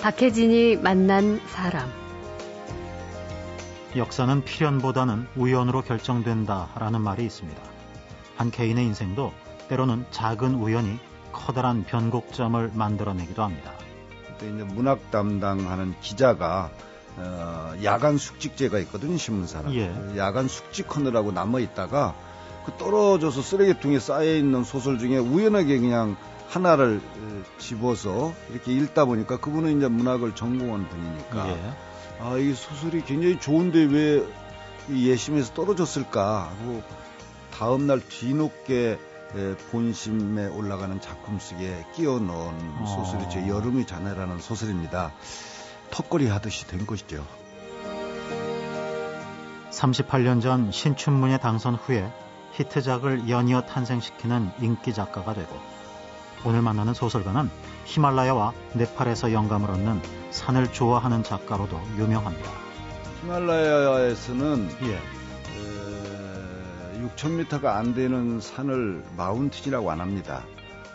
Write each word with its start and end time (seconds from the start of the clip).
박혜진이 0.00 0.76
만난 0.76 1.38
사람. 1.46 1.90
역사는 3.94 4.44
필연보다는 4.44 5.26
우연으로 5.36 5.82
결정된다라는 5.82 7.02
말이 7.02 7.26
있습니다. 7.26 7.60
한 8.36 8.50
개인의 8.50 8.86
인생도 8.86 9.34
때로는 9.68 10.06
작은 10.10 10.54
우연이 10.54 10.98
커다란 11.32 11.84
변곡점을 11.84 12.70
만들어내기도 12.72 13.42
합니다. 13.42 13.72
그때 14.26 14.48
이제 14.48 14.64
문학 14.64 15.10
담당하는 15.10 15.94
기자가 16.00 16.70
어, 17.18 17.74
야간 17.84 18.16
숙직제가 18.16 18.78
있거든요 18.80 19.18
신문사는. 19.18 19.74
예. 19.74 19.88
그 19.88 20.16
야간 20.16 20.48
숙직하느라고 20.48 21.30
남아 21.32 21.60
있다가 21.60 22.14
그 22.64 22.72
떨어져서 22.78 23.42
쓰레기통에 23.42 23.98
쌓여 23.98 24.34
있는 24.34 24.64
소설 24.64 24.98
중에 24.98 25.18
우연하게 25.18 25.78
그냥 25.78 26.16
하나를 26.50 27.00
어, 27.00 27.42
집어서 27.58 28.34
이렇게 28.50 28.72
읽다 28.72 29.04
보니까 29.04 29.38
그분은 29.38 29.78
이제 29.78 29.86
문학을 29.86 30.34
전공한 30.34 30.88
분이니까 30.88 31.48
예. 31.48 31.72
아이 32.20 32.52
소설이 32.52 33.04
굉장히 33.04 33.38
좋은데 33.38 33.84
왜이 33.84 35.08
예심에서 35.08 35.54
떨어졌을까 35.54 36.50
하고 36.50 36.82
다음 37.56 37.86
날 37.86 38.00
뒤늦게 38.00 38.98
에, 39.36 39.56
본심에 39.70 40.48
올라가는 40.48 41.00
작품 41.00 41.38
속에 41.38 41.86
끼워 41.94 42.18
넣은 42.18 42.54
어. 42.80 42.86
소설이 42.96 43.30
제 43.30 43.48
여름의 43.48 43.86
자네라는 43.86 44.40
소설입니다. 44.40 45.12
턱걸이 45.92 46.26
하듯이 46.26 46.66
된 46.66 46.84
것이죠. 46.84 47.24
38년 49.70 50.42
전 50.42 50.72
신춘문예 50.72 51.38
당선 51.38 51.76
후에 51.76 52.10
히트작을 52.54 53.28
연이어 53.28 53.62
탄생시키는 53.62 54.50
인기 54.60 54.92
작가가 54.92 55.32
되고 55.32 55.79
오늘 56.44 56.62
만나는 56.62 56.94
소설가는 56.94 57.50
히말라야와 57.84 58.52
네팔에서 58.74 59.32
영감을 59.32 59.70
얻는 59.70 60.00
산을 60.30 60.72
좋아하는 60.72 61.22
작가로도 61.22 61.78
유명합니다. 61.98 62.50
히말라야에서는 63.22 64.70
예. 64.84 64.98
6,000m가 67.16 67.64
안 67.66 67.94
되는 67.94 68.40
산을 68.40 69.02
마운틴이라고 69.16 69.90
안 69.90 70.00
합니다. 70.00 70.44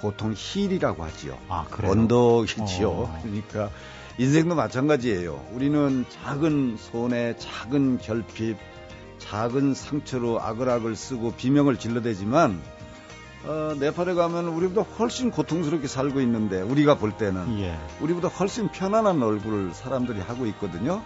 보통 0.01 0.33
힐이라고 0.35 1.03
하지요. 1.03 1.37
아, 1.49 1.65
그래요? 1.69 1.91
언덕이지요. 1.91 2.89
어. 2.89 3.19
그러니까 3.21 3.69
인생도 4.17 4.55
마찬가지예요. 4.55 5.45
우리는 5.51 6.05
작은 6.09 6.77
손에 6.77 7.35
작은 7.37 7.99
결핍, 7.99 8.57
작은 9.19 9.73
상처로 9.73 10.39
아글아글 10.41 10.95
쓰고 10.95 11.33
비명을 11.33 11.77
질러대지만 11.77 12.61
어, 13.45 13.75
네팔에 13.79 14.15
가면 14.15 14.47
우리보다 14.47 14.81
훨씬 14.97 15.29
고통스럽게 15.29 15.87
살고 15.87 16.19
있는데 16.21 16.61
우리가 16.61 16.95
볼 16.95 17.15
때는 17.15 17.59
예. 17.59 17.77
우리보다 18.01 18.27
훨씬 18.27 18.69
편안한 18.69 19.21
얼굴을 19.21 19.73
사람들이 19.73 20.19
하고 20.21 20.45
있거든요. 20.47 21.01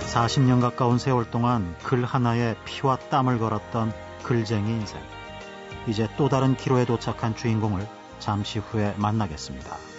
40년 0.00 0.62
가까운 0.62 0.98
세월 0.98 1.30
동안 1.30 1.76
글 1.82 2.04
하나에 2.04 2.56
피와 2.64 2.96
땀을 2.96 3.38
걸었던 3.38 3.92
글쟁이 4.22 4.70
인생. 4.70 4.98
이제 5.86 6.08
또 6.16 6.28
다른 6.30 6.56
기로에 6.56 6.86
도착한 6.86 7.36
주인공을 7.36 7.86
잠시 8.18 8.58
후에 8.58 8.94
만나겠습니다. 8.96 9.95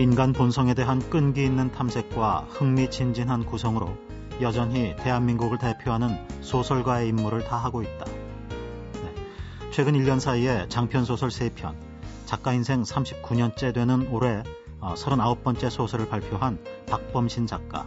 인간 0.00 0.32
본성에 0.32 0.72
대한 0.72 0.98
끈기 1.10 1.44
있는 1.44 1.70
탐색과 1.72 2.46
흥미진진한 2.48 3.44
구성으로 3.44 3.98
여전히 4.40 4.96
대한민국을 4.96 5.58
대표하는 5.58 6.16
소설가의 6.40 7.08
임무를 7.08 7.44
다하고 7.44 7.82
있다. 7.82 8.06
네. 8.06 9.14
최근 9.70 9.92
1년 9.92 10.18
사이에 10.18 10.64
장편 10.70 11.04
소설 11.04 11.28
3편, 11.28 11.74
작가 12.24 12.54
인생 12.54 12.80
39년째 12.80 13.74
되는 13.74 14.08
올해 14.10 14.42
39번째 14.80 15.68
소설을 15.68 16.08
발표한 16.08 16.58
박범신 16.88 17.46
작가. 17.46 17.86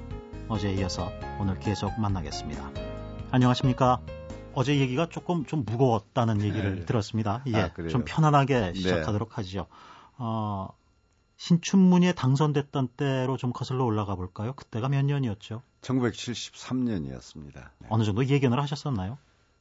어제에 0.50 0.74
이어서 0.76 1.12
오늘 1.40 1.58
계속 1.58 2.00
만나겠습니다. 2.00 2.70
안녕하십니까? 3.32 4.02
어제 4.54 4.78
얘기가 4.78 5.08
조금 5.10 5.46
좀 5.46 5.66
무거웠다는 5.66 6.44
얘기를 6.44 6.76
네. 6.76 6.86
들었습니다. 6.86 7.44
예, 7.48 7.56
아? 7.56 7.70
좀 7.90 8.04
편안하게 8.06 8.60
네. 8.60 8.74
시작하도록 8.76 9.36
하죠. 9.40 9.66
어, 10.20 10.68
신춘문예에 11.38 12.14
당선됐던 12.14 12.90
때로 12.96 13.38
좀 13.38 13.52
거슬러 13.52 13.84
올라가 13.86 14.16
볼까요? 14.16 14.54
그때가 14.54 14.90
몇 14.90 15.04
년이었죠? 15.04 15.62
1973년이었습니다. 15.82 17.70
어느 17.90 18.04
정도 18.04 18.26
예견을 18.26 18.62
하셨었나요? 18.62 19.18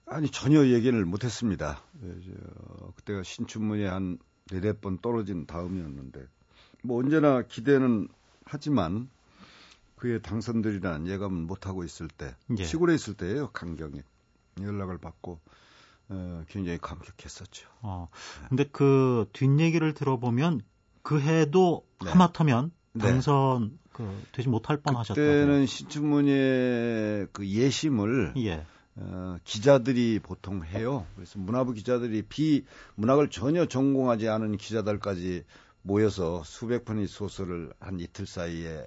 아니 0.07 0.29
전혀 0.29 0.67
얘기를 0.67 1.05
못했습니다. 1.05 1.81
예, 2.05 2.15
저, 2.25 2.93
그때가 2.97 3.23
신춘문예 3.23 3.87
한 3.87 4.19
네댓 4.51 4.81
번 4.81 4.99
떨어진 4.99 5.47
다음이었는데 5.47 6.27
뭐 6.83 6.99
언제나 6.99 7.43
기대는 7.43 8.09
하지만 8.45 9.09
그에 9.97 10.19
당선되리라는 10.21 11.07
예감은 11.07 11.47
못하고 11.47 11.85
있을 11.85 12.09
때 12.09 12.35
예. 12.59 12.65
시골에 12.65 12.95
있을 12.95 13.15
때예요 13.15 13.51
강경에 13.53 14.03
연락을 14.61 14.99
받고 14.99 15.39
어, 16.09 16.45
굉장히 16.49 16.79
감격했었죠. 16.79 17.69
어, 17.81 18.09
근데 18.49 18.65
그 18.65 19.29
뒷얘기를 19.33 19.95
들어보면 19.95 20.61
그 21.03 21.21
해도 21.21 21.85
네. 22.05 22.11
하마터면 22.11 22.73
네. 22.95 23.03
당선 23.03 23.79
그 23.93 24.23
되지 24.33 24.49
못할 24.49 24.79
뻔 24.79 24.97
하셨다고. 24.97 25.15
그때는 25.15 25.67
신춘문예 25.67 27.27
그 27.33 27.47
예심을 27.47 28.35
예. 28.39 28.67
어, 28.97 29.37
기자들이 29.45 30.21
보통 30.23 30.65
해요. 30.65 31.07
그래서 31.15 31.39
문화부 31.39 31.73
기자들이 31.73 32.23
비 32.23 32.65
문학을 32.95 33.31
전혀 33.31 33.67
전공하지 33.67 34.29
않은 34.29 34.57
기자들까지 34.57 35.45
모여서 35.83 36.43
수백 36.45 36.85
편의 36.85 37.07
소설을 37.09 37.73
한 37.81 37.99
이틀 38.01 38.27
사이에 38.27 38.87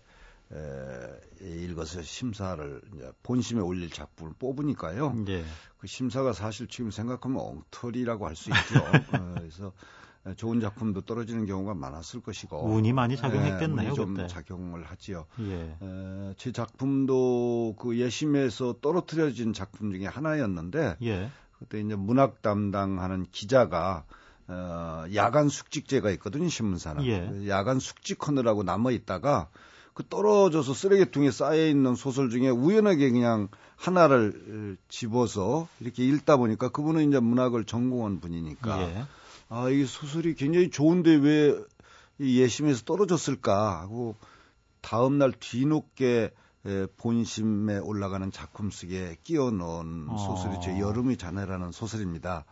에, 0.53 1.63
읽어서 1.63 2.01
심사를 2.03 2.81
이제 2.93 3.11
본심에 3.23 3.61
올릴 3.61 3.89
작품을 3.89 4.33
뽑으니까요. 4.37 5.15
예. 5.27 5.43
그 5.77 5.87
심사가 5.87 6.33
사실 6.33 6.67
지금 6.67 6.91
생각하면 6.91 7.39
엉터리라고 7.41 8.27
할 8.27 8.35
수 8.35 8.49
있죠. 8.51 8.79
어, 9.19 9.35
그래서 9.37 9.73
좋은 10.33 10.59
작품도 10.59 11.01
떨어지는 11.01 11.45
경우가 11.45 11.75
많았을 11.75 12.21
것이고 12.21 12.65
운이 12.65 12.93
많이 12.93 13.15
작용했겠네요, 13.15 13.91
예, 13.91 13.93
좀 13.93 14.15
그때. 14.15 14.27
작용을 14.27 14.83
하지요. 14.83 15.27
예. 15.41 15.77
에, 15.81 16.33
제 16.37 16.51
작품도 16.51 17.75
그 17.77 17.99
예심에서 17.99 18.75
떨어뜨려진 18.81 19.53
작품 19.53 19.91
중에 19.91 20.07
하나였는데 20.07 20.97
예. 21.03 21.29
그때 21.59 21.79
이제 21.79 21.95
문학 21.95 22.41
담당하는 22.41 23.25
기자가 23.31 24.03
어, 24.47 25.05
야간 25.15 25.49
숙직제가 25.49 26.11
있거든요 26.11 26.49
신문사는 26.49 27.05
예. 27.05 27.27
그 27.27 27.47
야간 27.47 27.79
숙직하느라고 27.79 28.63
남아 28.63 28.91
있다가 28.91 29.49
그 29.93 30.03
떨어져서 30.07 30.73
쓰레기통에 30.73 31.31
쌓여 31.31 31.65
있는 31.67 31.95
소설 31.95 32.29
중에 32.29 32.49
우연하게 32.49 33.11
그냥 33.11 33.47
하나를 33.75 34.75
어, 34.77 34.83
집어서 34.89 35.67
이렇게 35.79 36.03
읽다 36.03 36.37
보니까 36.37 36.69
그분은 36.69 37.07
이제 37.07 37.19
문학을 37.19 37.65
전공한 37.65 38.19
분이니까 38.19 38.81
예. 38.81 39.05
아, 39.49 39.69
이 39.69 39.85
소설이 39.85 40.35
굉장히 40.35 40.69
좋은데 40.69 41.15
왜이 41.15 42.39
예심에서 42.41 42.83
떨어졌을까 42.83 43.79
하고 43.79 44.15
다음 44.81 45.17
날 45.17 45.31
뒤늦게 45.31 46.31
에, 46.67 46.87
본심에 46.97 47.77
올라가는 47.77 48.31
작품 48.31 48.71
속에 48.71 49.17
끼워 49.23 49.51
넣은 49.51 50.07
어. 50.09 50.17
소설이 50.17 50.61
제 50.61 50.79
여름의 50.79 51.17
자네라는 51.17 51.71
소설입니다. 51.71 52.45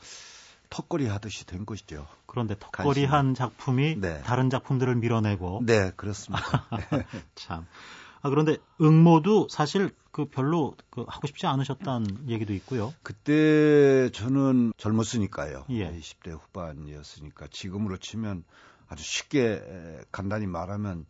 턱걸이 0.69 1.07
하듯이 1.07 1.45
된 1.45 1.65
것이죠. 1.65 2.07
그런데 2.25 2.55
턱걸이한 2.59 3.35
작품이 3.35 3.97
네. 3.99 4.21
다른 4.21 4.49
작품들을 4.49 4.95
밀어내고 4.95 5.61
네, 5.65 5.91
그렇습니다. 5.95 6.67
참. 7.35 7.67
아, 8.23 8.29
그런데 8.29 8.57
응모도 8.81 9.49
사실 9.49 9.91
그 10.11 10.25
별로 10.25 10.75
그 10.89 11.03
하고 11.07 11.27
싶지 11.27 11.45
않으셨다는 11.45 12.29
얘기도 12.29 12.53
있고요. 12.53 12.93
그때 13.03 14.09
저는 14.13 14.71
젊었으니까요. 14.77 15.65
예. 15.71 15.91
20대 15.91 16.31
후반이었으니까 16.31 17.47
지금으로 17.51 17.97
치면 17.97 18.45
아주 18.87 19.03
쉽게 19.03 19.41
에, 19.41 20.01
간단히 20.11 20.47
말하면 20.47 21.05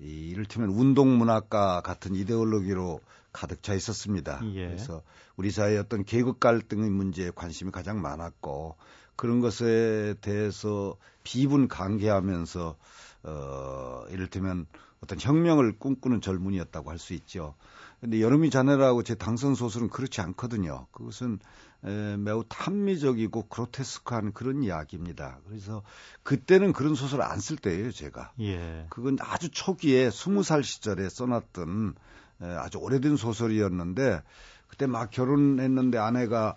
이, 0.00 0.30
이를테면 0.30 0.70
운동문학과 0.70 1.80
같은 1.82 2.16
이데올로기로 2.16 3.00
가득 3.32 3.62
차 3.62 3.74
있었습니다. 3.74 4.40
예. 4.54 4.66
그래서 4.66 5.02
우리 5.36 5.52
사회의 5.52 5.78
어떤 5.78 6.04
계급 6.04 6.40
갈등의 6.40 6.90
문제에 6.90 7.30
관심이 7.32 7.70
가장 7.70 8.02
많았고 8.02 8.76
그런 9.14 9.40
것에 9.40 10.16
대해서 10.20 10.96
비분 11.22 11.68
강개하면서 11.68 12.76
어, 13.24 14.04
이를테면 14.10 14.66
어떤 15.02 15.18
혁명을 15.20 15.78
꿈꾸는 15.78 16.20
젊은이였다고 16.20 16.90
할 16.90 16.98
수 16.98 17.12
있죠. 17.14 17.54
근데 18.00 18.20
여름이 18.20 18.50
자네라고 18.50 19.02
제 19.02 19.14
당선 19.14 19.54
소설은 19.54 19.88
그렇지 19.88 20.20
않거든요. 20.20 20.86
그것은 20.92 21.38
에, 21.84 22.16
매우 22.16 22.44
탐미적이고 22.48 23.48
그로테스크한 23.48 24.32
그런 24.32 24.62
이야기입니다. 24.62 25.38
그래서 25.46 25.82
그때는 26.22 26.72
그런 26.72 26.94
소설을 26.94 27.24
안 27.24 27.38
쓸 27.40 27.56
때예요, 27.56 27.90
제가. 27.92 28.32
예. 28.40 28.86
그건 28.90 29.18
아주 29.20 29.50
초기에 29.50 30.10
스무 30.10 30.42
살 30.42 30.62
시절에 30.64 31.08
써놨던 31.08 31.94
에, 32.42 32.46
아주 32.46 32.78
오래된 32.78 33.16
소설이었는데 33.16 34.22
그때 34.68 34.86
막 34.86 35.10
결혼했는데 35.10 35.98
아내가 35.98 36.56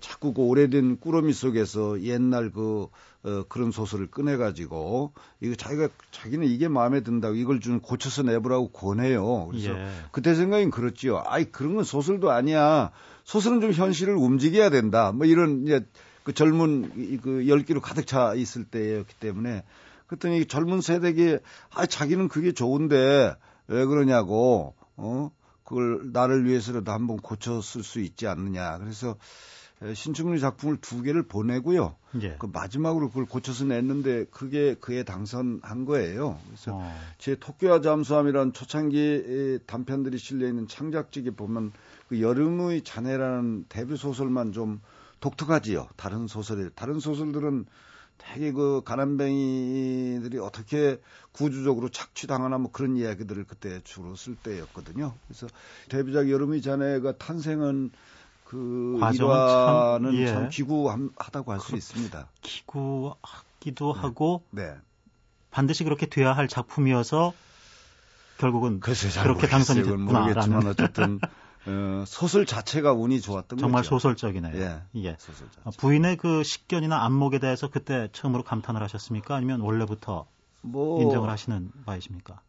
자꾸 0.00 0.32
그 0.34 0.42
오래된 0.42 0.98
꾸러미 1.00 1.32
속에서 1.32 2.00
옛날 2.02 2.50
그 2.50 2.88
어, 3.24 3.44
그런 3.48 3.70
소설을 3.72 4.08
꺼내가지고 4.10 5.12
이거 5.40 5.54
자기가 5.54 5.88
자기는 6.10 6.46
이게 6.46 6.68
마음에 6.68 7.02
든다고 7.02 7.34
이걸 7.34 7.60
좀 7.60 7.80
고쳐서 7.80 8.22
내보라고 8.22 8.70
권해요. 8.70 9.46
그래서 9.48 9.70
예. 9.70 9.88
그때 10.12 10.34
생각엔 10.34 10.70
그렇지요. 10.70 11.22
아이 11.26 11.44
그런 11.44 11.74
건 11.74 11.84
소설도 11.84 12.30
아니야. 12.30 12.90
소설은 13.24 13.60
좀 13.60 13.72
현실을 13.72 14.14
움직여야 14.16 14.70
된다. 14.70 15.12
뭐 15.12 15.26
이런 15.26 15.64
이제 15.64 15.84
그 16.24 16.32
젊은 16.32 16.92
이- 16.96 17.16
그 17.18 17.48
열기로 17.48 17.80
가득 17.80 18.06
차 18.06 18.34
있을 18.34 18.64
때였기 18.64 19.14
때문에 19.20 19.64
그랬더니 20.06 20.46
젊은 20.46 20.80
세대기 20.80 21.38
아 21.74 21.86
자기는 21.86 22.28
그게 22.28 22.52
좋은데 22.52 23.34
왜 23.66 23.84
그러냐고 23.84 24.74
어 24.96 25.30
그걸 25.64 26.12
나를 26.12 26.46
위해서라도 26.46 26.92
한번 26.92 27.18
고쳐 27.18 27.60
쓸 27.60 27.82
수 27.82 28.00
있지 28.00 28.26
않느냐. 28.26 28.78
그래서 28.78 29.10
에, 29.10 29.14
신춘문예 29.94 30.38
작품을 30.38 30.78
두 30.80 31.02
개를 31.02 31.22
보내고요. 31.22 31.94
예. 32.22 32.36
그 32.38 32.46
마지막으로 32.46 33.08
그걸 33.08 33.26
고쳐서 33.26 33.64
냈는데 33.64 34.24
그게 34.30 34.74
그에 34.74 35.04
당선한 35.04 35.84
거예요. 35.84 36.38
그래서 36.46 36.72
어, 36.74 36.92
제 37.18 37.36
토끼와 37.36 37.80
잠수함이라는 37.80 38.52
초창기 38.52 39.60
단편들이 39.66 40.18
실려 40.18 40.48
있는 40.48 40.66
창작집에 40.66 41.30
보면 41.30 41.72
그 42.08 42.20
여름의 42.20 42.82
자네라는 42.82 43.66
데뷔 43.68 43.96
소설만 43.96 44.52
좀 44.52 44.80
독특하지요. 45.20 45.88
다른 45.96 46.26
소설에 46.26 46.70
다른 46.74 46.98
소설들은 46.98 47.66
되게 48.18 48.52
그 48.52 48.82
가난뱅이들이 48.84 50.38
어떻게 50.38 51.00
구조적으로 51.32 51.88
착취당하나 51.88 52.58
뭐 52.58 52.70
그런 52.72 52.96
이야기들을 52.96 53.44
그때 53.44 53.80
주로 53.84 54.16
쓸 54.16 54.34
때였거든요. 54.34 55.14
그래서 55.28 55.46
데뷔작 55.88 56.28
여름의 56.28 56.60
자네가 56.62 57.18
탄생한 57.18 57.92
그 58.48 58.96
과정은 58.98 60.00
참, 60.00 60.14
예. 60.14 60.26
참 60.28 60.48
기구하다고 60.48 61.52
할 61.52 61.60
수 61.60 61.76
있습니다. 61.76 62.28
기구하기도 62.40 63.92
하고 63.92 64.42
네. 64.50 64.74
반드시 65.50 65.84
그렇게 65.84 66.06
돼야 66.06 66.32
할 66.32 66.48
작품이어서 66.48 67.34
결국은 68.38 68.80
잘 68.80 69.24
그렇게 69.24 69.46
당선이. 69.48 69.82
그건 69.82 70.00
모르겠지만 70.00 70.60
됐구나라는 70.60 70.66
어쨌든 70.68 71.20
어, 71.66 72.04
소설 72.06 72.46
자체가 72.46 72.94
운이 72.94 73.20
좋았던 73.20 73.58
정말 73.58 73.82
거죠. 73.82 73.90
소설적이네요. 73.98 74.56
예. 74.56 74.82
예. 74.94 75.16
소설. 75.18 75.46
아, 75.64 75.70
부인의 75.76 76.16
그 76.16 76.42
식견이나 76.42 77.04
안목에 77.04 77.40
대해서 77.40 77.68
그때 77.68 78.08
처음으로 78.12 78.44
감탄을 78.44 78.82
하셨습니까? 78.82 79.36
아니면 79.36 79.60
원래부터 79.60 80.26
뭐, 80.62 81.02
인정을 81.02 81.28
하시는 81.28 81.70
바이십니까? 81.84 82.40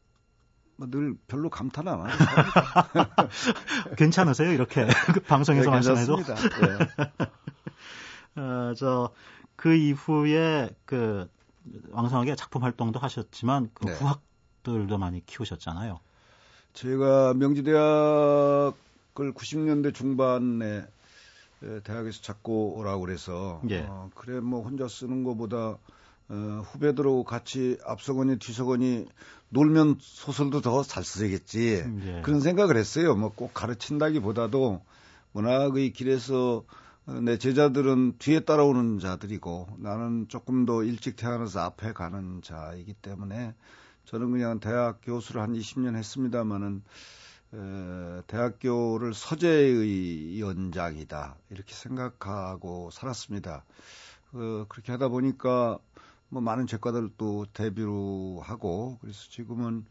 뭐늘 0.79 1.15
별로 1.27 1.49
감탄 1.49 1.87
안 1.89 1.99
하죠. 2.01 2.17
괜찮으세요? 3.97 4.51
이렇게 4.51 4.87
그 5.13 5.19
방송에서 5.27 5.65
네, 5.65 5.75
말씀해도. 5.75 6.19
예. 8.35 8.39
어, 8.39 8.73
저그 8.75 9.75
이후에 9.75 10.69
그 10.85 11.29
왕성하게 11.91 12.35
작품 12.37 12.63
활동도 12.63 12.99
하셨지만 12.99 13.69
그 13.73 13.87
네. 13.87 13.93
후학들도 13.93 14.97
많이 14.97 15.25
키우셨잖아요. 15.25 15.99
제가 16.71 17.33
명지대학을 17.33 18.73
90년대 19.33 19.93
중반에 19.93 20.85
에, 21.61 21.79
대학에서 21.81 22.21
잡고 22.21 22.77
오라고 22.77 23.01
그래서 23.01 23.61
예. 23.69 23.81
어, 23.81 24.09
그래 24.15 24.39
뭐 24.39 24.63
혼자 24.63 24.87
쓰는 24.87 25.25
것보다 25.25 25.77
어, 26.29 26.61
후배들하고 26.71 27.23
같이 27.23 27.77
앞서거니 27.85 28.37
뒤서거니 28.37 29.07
놀면 29.49 29.97
소설도 29.99 30.61
더 30.61 30.83
잘 30.83 31.03
쓰겠지 31.03 31.83
예. 32.05 32.21
그런 32.23 32.39
생각을 32.39 32.77
했어요. 32.77 33.15
뭐 33.15 33.31
꼭 33.35 33.53
가르친다기보다도 33.53 34.81
문학의 35.31 35.91
길에서 35.93 36.63
어, 37.07 37.13
내 37.21 37.37
제자들은 37.37 38.17
뒤에 38.19 38.41
따라오는 38.41 38.99
자들이고 38.99 39.67
나는 39.79 40.27
조금 40.27 40.65
더 40.65 40.83
일찍 40.83 41.15
태어나서 41.15 41.61
앞에 41.61 41.93
가는 41.93 42.41
자이기 42.43 42.93
때문에 42.93 43.55
저는 44.05 44.31
그냥 44.31 44.59
대학 44.59 44.99
교수를 45.03 45.41
한 45.41 45.53
20년 45.53 45.95
했습니다마는 45.95 46.83
에, 47.53 48.21
대학교를 48.27 49.15
서재의 49.15 50.39
연장이다 50.39 51.35
이렇게 51.49 51.73
생각하고 51.73 52.89
살았습니다. 52.91 53.63
어, 54.31 54.65
그렇게 54.69 54.91
하다 54.91 55.07
보니까 55.07 55.79
뭐 56.29 56.41
많은 56.41 56.67
작가들도 56.67 57.47
데뷔를 57.53 57.89
하고 58.41 58.97
그래서 59.01 59.29
지금은 59.29 59.85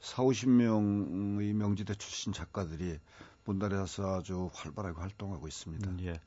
4, 0.00 0.22
50명의 0.24 1.52
명지대 1.52 1.94
출신 1.94 2.32
작가들이 2.32 2.98
문달에서 3.44 4.18
아주 4.20 4.50
활발하게 4.54 5.00
활동하고 5.00 5.48
있습니다. 5.48 5.90
음, 5.90 5.98
예. 6.02 6.20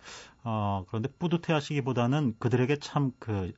어, 0.44 0.86
그런데 0.88 1.10
뿌듯해하시기보다는 1.18 2.36
그들에게 2.40 2.78
참 2.78 3.12
그 3.20 3.52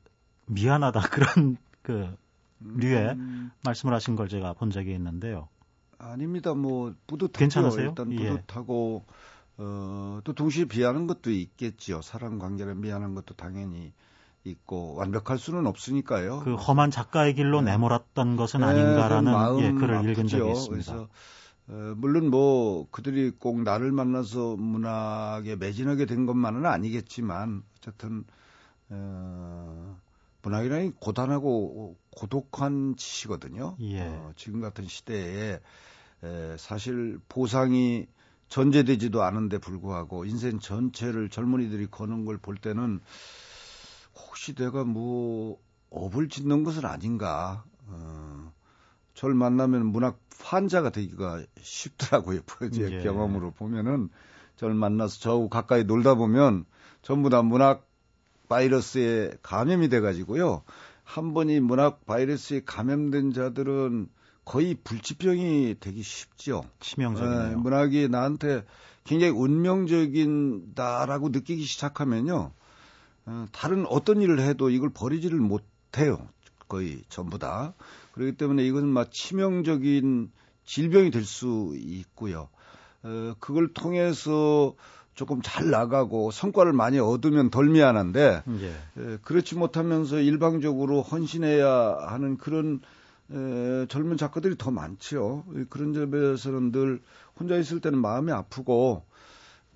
미안하다 0.46 1.00
그런 1.10 1.56
그 1.82 2.16
류의 2.60 3.12
음, 3.12 3.50
말씀을 3.64 3.94
하신 3.94 4.16
걸 4.16 4.28
제가 4.28 4.54
본 4.54 4.70
적이 4.70 4.94
있는데요. 4.94 5.48
아닙니다. 5.98 6.54
뭐 6.54 6.94
뿌듯하죠. 7.06 7.38
괜찮으세요? 7.38 7.88
일단 7.88 8.12
예. 8.12 8.16
뿌듯하고 8.16 9.04
어, 9.58 10.20
또 10.24 10.32
동시에 10.32 10.64
비하는 10.66 11.06
것도 11.06 11.30
있겠지요. 11.30 12.00
사람 12.02 12.38
관계를 12.38 12.74
미안한 12.76 13.14
것도 13.14 13.34
당연히 13.34 13.92
있고 14.44 14.94
완벽할 14.94 15.38
수는 15.38 15.66
없으니까요. 15.66 16.40
그 16.40 16.54
험한 16.54 16.90
작가의 16.90 17.34
길로 17.34 17.60
네. 17.60 17.72
내몰았던 17.72 18.36
것은 18.36 18.60
네, 18.60 18.66
아닌가라는 18.66 19.24
그런 19.24 19.32
마음 19.32 19.60
예, 19.62 19.72
글을 19.72 20.10
읽은 20.10 20.20
아프죠. 20.24 20.28
적이 20.28 20.50
있습니다. 20.52 20.92
그래서 20.92 21.08
어, 21.68 21.94
물론 21.96 22.30
뭐 22.30 22.86
그들이 22.90 23.32
꼭 23.38 23.62
나를 23.62 23.92
만나서 23.92 24.56
문학에 24.56 25.56
매진하게 25.56 26.06
된 26.06 26.24
것만은 26.26 26.64
아니겠지만 26.66 27.62
어쨌든 27.78 28.24
어, 28.90 29.96
문학이라는 30.42 30.90
게 30.92 30.96
고단하고 31.00 31.96
고독한 32.10 32.94
짓이거든요. 32.96 33.76
예. 33.80 34.02
어, 34.02 34.32
지금 34.36 34.60
같은 34.60 34.86
시대에 34.86 35.60
에, 36.24 36.56
사실 36.56 37.18
보상이 37.28 38.06
전제되지도 38.48 39.22
않은데 39.22 39.58
불구하고 39.58 40.24
인생 40.24 40.58
전체를 40.58 41.28
젊은이들이 41.28 41.88
거는 41.90 42.24
걸 42.24 42.38
볼 42.38 42.56
때는 42.56 43.00
혹시 44.18 44.54
내가 44.54 44.84
뭐 44.84 45.58
업을 45.90 46.28
짓는 46.28 46.64
것은 46.64 46.84
아닌가. 46.84 47.64
어, 47.86 48.52
저를 49.14 49.34
만나면 49.34 49.86
문학 49.86 50.20
환자가 50.40 50.90
되기가 50.90 51.42
쉽더라고요. 51.60 52.40
제 52.72 52.98
예. 52.98 53.02
경험으로 53.02 53.50
보면은 53.52 54.08
저를 54.56 54.74
만나서 54.74 55.20
저하고 55.20 55.48
가까이 55.48 55.84
놀다 55.84 56.14
보면 56.14 56.64
전부 57.02 57.30
다 57.30 57.42
문학 57.42 57.86
바이러스에 58.48 59.38
감염이 59.42 59.88
돼가지고요. 59.88 60.62
한 61.04 61.34
번이 61.34 61.60
문학 61.60 62.04
바이러스에 62.06 62.62
감염된 62.64 63.32
자들은 63.32 64.08
거의 64.44 64.74
불치병이 64.74 65.76
되기 65.80 66.02
쉽죠. 66.02 66.62
예, 66.64 66.70
치명적이네요. 66.80 67.58
문학이 67.58 68.08
나한테 68.08 68.64
굉장히 69.04 69.32
운명적인다라고 69.32 71.28
느끼기 71.30 71.64
시작하면요. 71.64 72.52
어, 73.28 73.46
다른 73.52 73.84
어떤 73.86 74.22
일을 74.22 74.40
해도 74.40 74.70
이걸 74.70 74.88
버리지를 74.88 75.38
못해요. 75.38 76.26
거의 76.66 77.02
전부 77.10 77.38
다. 77.38 77.74
그렇기 78.12 78.36
때문에 78.36 78.64
이것은 78.64 78.88
막 78.88 79.12
치명적인 79.12 80.30
질병이 80.64 81.10
될 81.10 81.24
수 81.24 81.74
있고요. 81.76 82.48
어, 83.02 83.34
그걸 83.38 83.72
통해서 83.74 84.74
조금 85.14 85.42
잘 85.42 85.68
나가고 85.70 86.30
성과를 86.30 86.72
많이 86.72 86.98
얻으면 86.98 87.50
덜 87.50 87.68
미안한데 87.68 88.44
예. 88.60 88.66
에, 89.02 89.16
그렇지 89.22 89.56
못하면서 89.56 90.20
일방적으로 90.20 91.02
헌신해야 91.02 91.98
하는 92.08 92.38
그런 92.38 92.80
에, 93.30 93.86
젊은 93.88 94.16
작가들이 94.16 94.56
더 94.56 94.70
많지요. 94.70 95.44
그런 95.68 95.92
점에서는 95.92 96.72
늘 96.72 97.02
혼자 97.38 97.56
있을 97.56 97.80
때는 97.80 98.00
마음이 98.00 98.32
아프고 98.32 99.04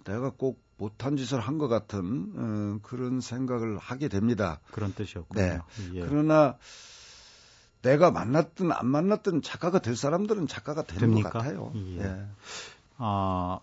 내가 0.04 0.30
꼭 0.30 0.58
못한 0.78 1.16
짓을 1.16 1.40
한 1.40 1.58
것 1.58 1.68
같은 1.68 2.32
어, 2.34 2.78
그런 2.82 3.20
생각을 3.20 3.78
하게 3.78 4.08
됩니다. 4.08 4.60
그런 4.70 4.92
뜻이었군요. 4.94 5.40
네. 5.40 5.58
예. 5.94 6.00
그러나 6.00 6.56
내가 7.82 8.10
만났든 8.10 8.72
안 8.72 8.86
만났든 8.86 9.42
작가가 9.42 9.80
될 9.80 9.96
사람들은 9.96 10.46
작가가 10.46 10.82
되는 10.84 11.00
됩니까? 11.00 11.30
것 11.30 11.38
같아요. 11.38 11.72
예. 11.74 11.98
예. 12.04 12.26
아, 12.98 13.58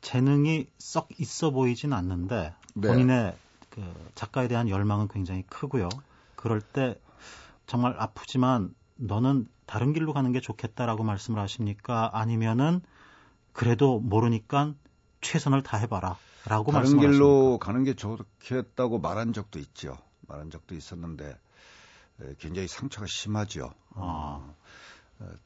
재능이 0.00 0.66
썩 0.78 1.08
있어 1.18 1.50
보이진 1.50 1.92
않는데 1.92 2.54
네. 2.74 2.88
본인의 2.88 3.36
그 3.70 3.82
작가에 4.14 4.48
대한 4.48 4.68
열망은 4.68 5.08
굉장히 5.08 5.42
크고요. 5.48 5.88
그럴 6.36 6.60
때 6.60 6.98
정말 7.66 7.94
아프지만 7.98 8.74
너는 8.96 9.48
다른 9.66 9.92
길로 9.92 10.12
가는 10.12 10.30
게 10.32 10.40
좋겠다라고 10.40 11.04
말씀을 11.04 11.40
하십니까? 11.40 12.10
아니면은 12.12 12.80
그래도 13.52 13.98
모르니까 14.00 14.74
최선을 15.24 15.62
다해봐라. 15.62 16.16
라고 16.46 16.70
다른 16.70 16.98
길로 16.98 17.58
가는 17.58 17.82
게 17.84 17.94
좋겠다고 17.94 18.98
말한 18.98 19.32
적도 19.32 19.58
있죠. 19.58 19.96
말한 20.28 20.50
적도 20.50 20.74
있었는데 20.74 21.36
굉장히 22.38 22.68
상처가 22.68 23.06
심하죠. 23.06 23.72
아. 23.94 24.46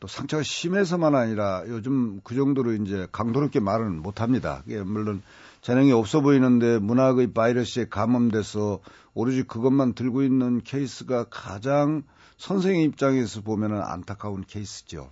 또 0.00 0.08
상처가 0.08 0.42
심해서만 0.42 1.14
아니라 1.14 1.62
요즘 1.68 2.20
그 2.25 2.35
정도로 2.35 2.73
이제 2.73 3.06
강도롭게 3.12 3.61
말은 3.61 4.02
못 4.02 4.20
합니다. 4.20 4.64
물론 4.85 5.23
재능이 5.61 5.92
없어 5.92 6.20
보이는데 6.20 6.78
문학의 6.78 7.32
바이러스에 7.32 7.88
감염돼서 7.88 8.80
오로지 9.14 9.44
그것만 9.44 9.94
들고 9.94 10.23
있는 10.23 10.62
케이스가 10.62 11.26
가장 11.30 12.02
선생의 12.38 12.85
입장에서 12.85 13.42
보면은 13.42 13.80
안타까운 13.82 14.42
케이스죠. 14.44 15.11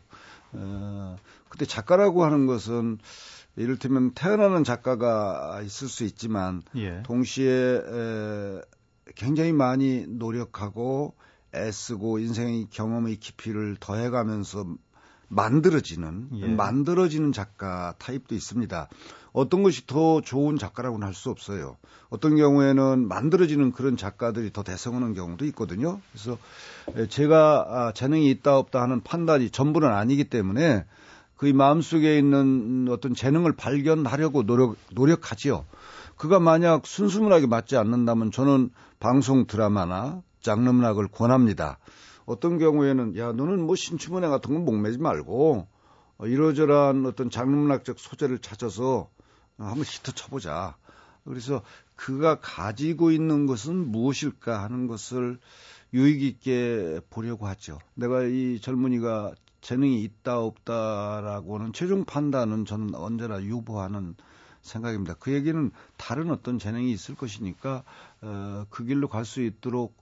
어, 0.52 1.16
근데 1.48 1.64
작가라고 1.64 2.24
하는 2.24 2.46
것은 2.46 2.98
이를테면 3.56 4.12
태어나는 4.12 4.64
작가가 4.64 5.60
있을 5.62 5.88
수 5.88 6.04
있지만 6.04 6.62
예. 6.76 7.02
동시에 7.04 7.50
에, 7.50 8.60
굉장히 9.14 9.52
많이 9.52 10.06
노력하고 10.06 11.14
애쓰고 11.54 12.18
인생의 12.18 12.68
경험의 12.70 13.16
깊이를 13.16 13.76
더해가면서 13.80 14.66
만들어지는 15.28 16.28
예. 16.34 16.46
만들어지는 16.46 17.32
작가 17.32 17.94
타입도 17.98 18.34
있습니다. 18.34 18.88
어떤 19.32 19.62
것이 19.62 19.86
더 19.86 20.20
좋은 20.20 20.56
작가라고는 20.56 21.06
할 21.06 21.14
수 21.14 21.30
없어요. 21.30 21.76
어떤 22.08 22.36
경우에는 22.36 23.08
만들어지는 23.08 23.72
그런 23.72 23.96
작가들이 23.96 24.52
더 24.52 24.62
대성하는 24.62 25.14
경우도 25.14 25.44
있거든요. 25.46 26.00
그래서 26.12 26.38
제가 27.08 27.66
아, 27.68 27.92
재능이 27.92 28.30
있다 28.30 28.56
없다 28.56 28.80
하는 28.80 29.02
판단이 29.02 29.50
전부는 29.50 29.88
아니기 29.88 30.24
때문에 30.24 30.84
그의 31.36 31.52
마음속에 31.52 32.18
있는 32.18 32.88
어떤 32.90 33.14
재능을 33.14 33.52
발견하려고 33.52 34.44
노력 34.44 34.76
노력하지요. 34.92 35.64
그가 36.16 36.40
만약 36.40 36.86
순수문학에 36.86 37.46
맞지 37.46 37.76
않는다면 37.76 38.30
저는 38.30 38.70
방송 38.98 39.46
드라마나 39.46 40.22
장르문학을 40.40 41.08
권합니다. 41.08 41.78
어떤 42.24 42.58
경우에는 42.58 43.16
야 43.18 43.32
너는 43.32 43.66
뭐 43.66 43.76
신춘문예 43.76 44.28
같은 44.28 44.54
건 44.54 44.64
목매지 44.64 44.98
말고 44.98 45.68
어, 46.18 46.26
이러저러한 46.26 47.04
어떤 47.06 47.30
장르문학적 47.30 47.98
소재를 47.98 48.38
찾아서 48.38 49.10
한번 49.58 49.80
히트 49.80 50.14
쳐보자. 50.14 50.76
그래서 51.24 51.62
그가 51.94 52.40
가지고 52.40 53.10
있는 53.10 53.46
것은 53.46 53.90
무엇일까 53.90 54.62
하는 54.62 54.86
것을 54.86 55.38
유익 55.92 56.22
있게 56.22 57.00
보려고 57.10 57.46
하죠. 57.46 57.78
내가 57.94 58.22
이 58.22 58.60
젊은이가 58.60 59.32
재능이 59.66 60.00
있다 60.04 60.38
없다라고는 60.38 61.72
최종 61.72 62.04
판단은 62.04 62.66
저는 62.66 62.94
언제나 62.94 63.42
유보하는 63.42 64.14
생각입니다. 64.62 65.14
그 65.18 65.32
얘기는 65.32 65.72
다른 65.96 66.30
어떤 66.30 66.60
재능이 66.60 66.92
있을 66.92 67.16
것이니까 67.16 67.82
어, 68.22 68.64
그 68.70 68.84
길로 68.84 69.08
갈 69.08 69.24
수 69.24 69.42
있도록 69.42 69.96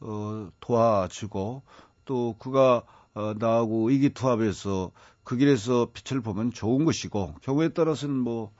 어, 0.00 0.50
도와주고 0.60 1.62
또 2.06 2.36
그가 2.38 2.84
어, 3.12 3.34
나하고 3.38 3.90
의기투합해서 3.90 4.92
그 5.24 5.36
길에서 5.36 5.90
빛을 5.92 6.22
보면 6.22 6.50
좋은 6.50 6.86
것이고 6.86 7.34
경우에 7.42 7.68
따라서는 7.68 8.16
뭐 8.16 8.50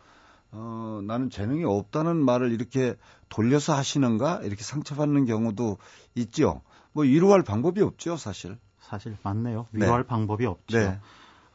어, 0.50 1.00
나는 1.06 1.30
재능이 1.30 1.64
없다는 1.64 2.22
말을 2.22 2.52
이렇게 2.52 2.94
돌려서 3.30 3.74
하시는가 3.74 4.42
이렇게 4.42 4.62
상처받는 4.62 5.24
경우도 5.24 5.78
있죠. 6.16 6.60
뭐 6.92 7.04
위로할 7.04 7.42
방법이 7.42 7.80
없죠, 7.80 8.18
사실. 8.18 8.58
사실 8.92 9.16
맞네요. 9.22 9.64
위로할 9.72 10.02
네. 10.02 10.06
방법이 10.06 10.44
없죠. 10.44 10.78
네. 10.78 10.98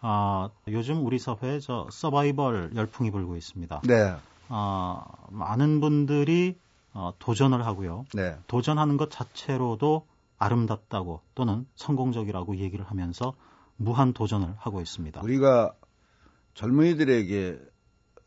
아, 0.01 0.49
요즘 0.69 1.05
우리 1.05 1.19
사회에 1.19 1.59
저 1.59 1.87
서바이벌 1.91 2.71
열풍이 2.75 3.11
불고 3.11 3.35
있습니다. 3.35 3.81
네. 3.85 4.15
아, 4.49 5.05
많은 5.29 5.79
분들이 5.79 6.57
어, 6.93 7.13
도전을 7.19 7.63
하고요. 7.63 8.05
네. 8.15 8.39
도전하는 8.47 8.97
것 8.97 9.11
자체로도 9.11 10.07
아름답다고 10.39 11.21
또는 11.35 11.67
성공적이라고 11.75 12.57
얘기를 12.57 12.83
하면서 12.83 13.35
무한 13.75 14.13
도전을 14.13 14.55
하고 14.57 14.81
있습니다. 14.81 15.21
우리가 15.21 15.75
젊은이들에게 16.55 17.59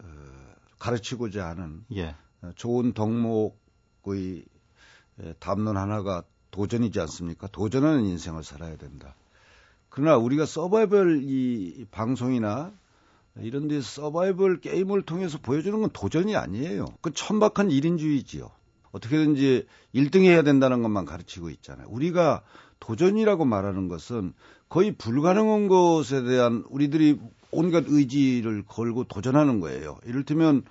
어, 0.04 0.06
가르치고자 0.78 1.48
하는 1.48 1.84
예. 1.96 2.14
어, 2.42 2.52
좋은 2.54 2.92
덕목의 2.92 4.44
담론 5.40 5.76
하나가 5.76 6.22
도전이지 6.50 7.00
않습니까? 7.00 7.46
도전하는 7.48 8.04
인생을 8.04 8.44
살아야 8.44 8.76
된다. 8.76 9.14
그러나 9.88 10.16
우리가 10.16 10.46
서바이벌 10.46 11.22
이 11.24 11.86
방송이나 11.90 12.72
이런 13.40 13.68
데 13.68 13.80
서바이벌 13.80 14.60
게임을 14.60 15.02
통해서 15.02 15.38
보여주는 15.38 15.78
건 15.80 15.90
도전이 15.92 16.36
아니에요. 16.36 16.86
그 17.00 17.12
천박한 17.12 17.70
일인주의지요. 17.70 18.50
어떻게든지 18.92 19.66
1등 19.94 20.24
해야 20.24 20.42
된다는 20.42 20.82
것만 20.82 21.04
가르치고 21.04 21.50
있잖아요. 21.50 21.86
우리가 21.90 22.42
도전이라고 22.80 23.44
말하는 23.44 23.88
것은 23.88 24.32
거의 24.68 24.92
불가능한 24.92 25.68
것에 25.68 26.22
대한 26.22 26.64
우리들이 26.70 27.20
온갖 27.50 27.84
의지를 27.86 28.64
걸고 28.66 29.04
도전하는 29.04 29.60
거예요. 29.60 29.98
이를테면 30.04 30.64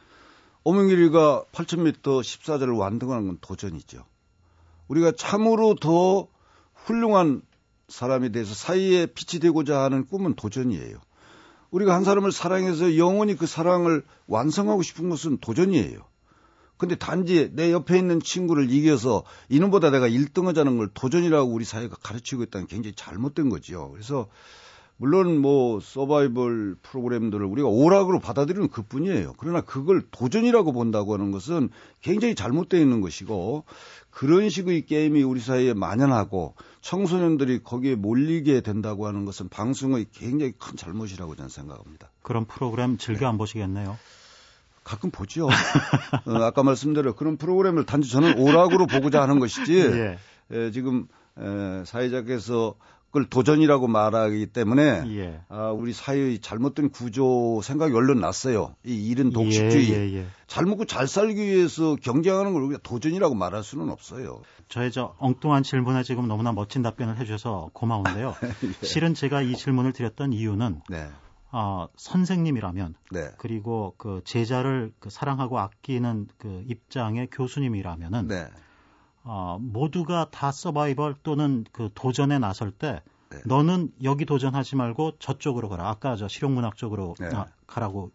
오명길이가 0.63 1.45
8,000m 1.51 2.01
14자를 2.01 2.77
완등하는 2.77 3.27
건 3.27 3.37
도전이죠. 3.41 4.05
우리가 4.89 5.13
참으로 5.13 5.75
더 5.75 6.27
훌륭한 6.73 7.41
사람이 7.87 8.31
돼서 8.31 8.53
사이에 8.53 9.05
빛이 9.05 9.39
되고자 9.39 9.81
하는 9.81 10.05
꿈은 10.05 10.35
도전이에요. 10.35 10.97
우리가 11.71 11.93
한 11.93 12.03
사람을 12.03 12.31
사랑해서 12.31 12.97
영원히 12.97 13.35
그 13.35 13.45
사랑을 13.45 14.03
완성하고 14.27 14.81
싶은 14.81 15.09
것은 15.09 15.37
도전이에요. 15.37 16.01
근데 16.77 16.95
단지 16.95 17.51
내 17.53 17.71
옆에 17.71 17.97
있는 17.97 18.21
친구를 18.21 18.71
이겨서 18.71 19.23
이놈보다 19.49 19.91
내가 19.91 20.07
1등 20.07 20.45
하자는 20.45 20.77
걸 20.77 20.89
도전이라고 20.93 21.51
우리 21.51 21.65
사회가 21.65 21.97
가르치고 21.97 22.43
있다는 22.43 22.67
굉장히 22.67 22.95
잘못된 22.95 23.49
거지요. 23.49 23.91
그래서 23.91 24.29
물론 25.01 25.39
뭐 25.39 25.79
서바이벌 25.79 26.75
프로그램들을 26.81 27.45
우리가 27.45 27.69
오락으로 27.69 28.19
받아들이는 28.19 28.67
그뿐이에요. 28.67 29.33
그러나 29.37 29.61
그걸 29.61 30.01
도전이라고 30.11 30.73
본다고 30.73 31.13
하는 31.13 31.31
것은 31.31 31.69
굉장히 32.01 32.35
잘못되어 32.35 32.81
있는 32.81 32.99
것이고 32.99 33.63
그런 34.11 34.49
식의 34.49 34.85
게임이 34.87 35.23
우리 35.23 35.39
사회에 35.39 35.73
만연하고 35.73 36.55
청소년들이 36.81 37.63
거기에 37.63 37.95
몰리게 37.95 38.59
된다고 38.59 39.07
하는 39.07 39.23
것은 39.23 39.47
방송의 39.47 40.07
굉장히 40.11 40.51
큰 40.59 40.75
잘못이라고 40.75 41.33
저는 41.37 41.47
생각합니다. 41.49 42.11
그런 42.21 42.43
프로그램 42.43 42.97
즐겨 42.97 43.21
네. 43.21 43.25
안 43.27 43.37
보시겠네요. 43.37 43.97
가끔 44.83 45.11
보죠. 45.11 45.47
어, 45.47 46.33
아까 46.43 46.61
말씀대로 46.61 47.15
그런 47.15 47.37
프로그램을 47.37 47.85
단지 47.85 48.11
저는 48.11 48.37
오락으로 48.37 48.85
보고자 48.85 49.21
하는 49.21 49.39
것이지 49.39 49.79
예. 49.79 50.17
에, 50.51 50.71
지금 50.71 51.07
에, 51.37 51.85
사회자께서 51.85 52.75
그걸 53.09 53.25
도전이라고 53.25 53.87
말하기 53.87 54.47
때문에 54.47 55.03
예. 55.17 55.41
아, 55.49 55.71
우리 55.71 55.93
사회의 55.93 56.39
잘못된 56.39 56.89
구조 56.91 57.59
생각이 57.63 57.93
얼른 57.93 58.19
났어요. 58.19 58.75
이 58.85 59.09
일은 59.09 59.31
독식주의. 59.31 59.89
예, 59.91 59.95
예, 59.95 60.17
예. 60.17 60.25
잘 60.45 60.65
먹고 60.65 60.85
잘 60.85 61.07
살기 61.07 61.41
위해서 61.41 61.95
경쟁하는 61.95 62.53
걸 62.53 62.61
우리가 62.63 62.79
도전이라고 62.83 63.33
말할 63.33 63.63
수는 63.63 63.89
없어요. 63.89 64.41
저의 64.67 64.91
저 64.91 65.15
엉뚱한 65.17 65.63
질문에 65.63 66.03
지금 66.03 66.27
너무나 66.27 66.51
멋진 66.51 66.83
답변을 66.83 67.17
해주셔서 67.17 67.71
고마운데요. 67.73 68.35
예. 68.83 68.85
실은 68.85 69.15
제가 69.15 69.41
이 69.41 69.55
질문을 69.55 69.91
드렸던 69.91 70.31
이유는 70.31 70.81
네. 70.89 71.07
어, 71.51 71.87
선생님이라면 71.95 72.93
네. 73.11 73.31
그리고 73.39 73.95
그 73.97 74.21
제자를 74.23 74.93
그 74.99 75.09
사랑하고 75.09 75.57
아끼는 75.57 76.27
그 76.37 76.63
입장의 76.67 77.29
교수님이라면은 77.31 78.27
네. 78.27 78.47
어, 79.23 79.57
모두가 79.61 80.29
다 80.31 80.51
서바이벌 80.51 81.15
또는 81.23 81.65
그 81.71 81.89
도전에 81.93 82.39
나설 82.39 82.71
때 82.71 83.01
네. 83.29 83.39
너는 83.45 83.91
여기 84.03 84.25
도전하지 84.25 84.75
말고 84.75 85.13
저쪽으로 85.19 85.69
가라. 85.69 85.87
아까 85.89 86.15
저 86.15 86.27
실용문학 86.27 86.75
쪽으로 86.77 87.15
네. 87.19 87.27
아, 87.27 87.45
가라고 87.67 88.11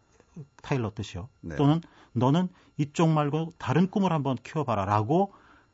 타일러 0.63 0.91
뜻이요. 0.95 1.29
네. 1.41 1.57
또는 1.57 1.81
너는 2.13 2.49
이쪽 2.79 3.09
말고 3.11 3.53
다른 3.59 3.89
꿈을 3.89 4.13
한번 4.13 4.37
키워봐라라고 4.43 5.33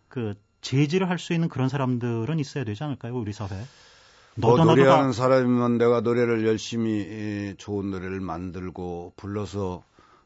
그 0.09 0.35
제지를 0.61 1.09
할 1.09 1.19
수 1.19 1.33
있는 1.33 1.49
그런 1.49 1.69
사람들은 1.71 2.39
있어야 2.39 2.65
되지 2.65 2.85
않을까요, 2.85 3.17
우리 3.17 3.33
사회에? 3.33 3.63
뭐 4.37 4.63
노래하는 4.63 5.13
사람이면 5.13 5.79
내가 5.79 6.01
노래를 6.03 6.47
열심히 6.47 7.55
좋은 7.59 7.91
노래를 7.91 8.21
만들고 8.21 9.15
불러서 9.17 9.83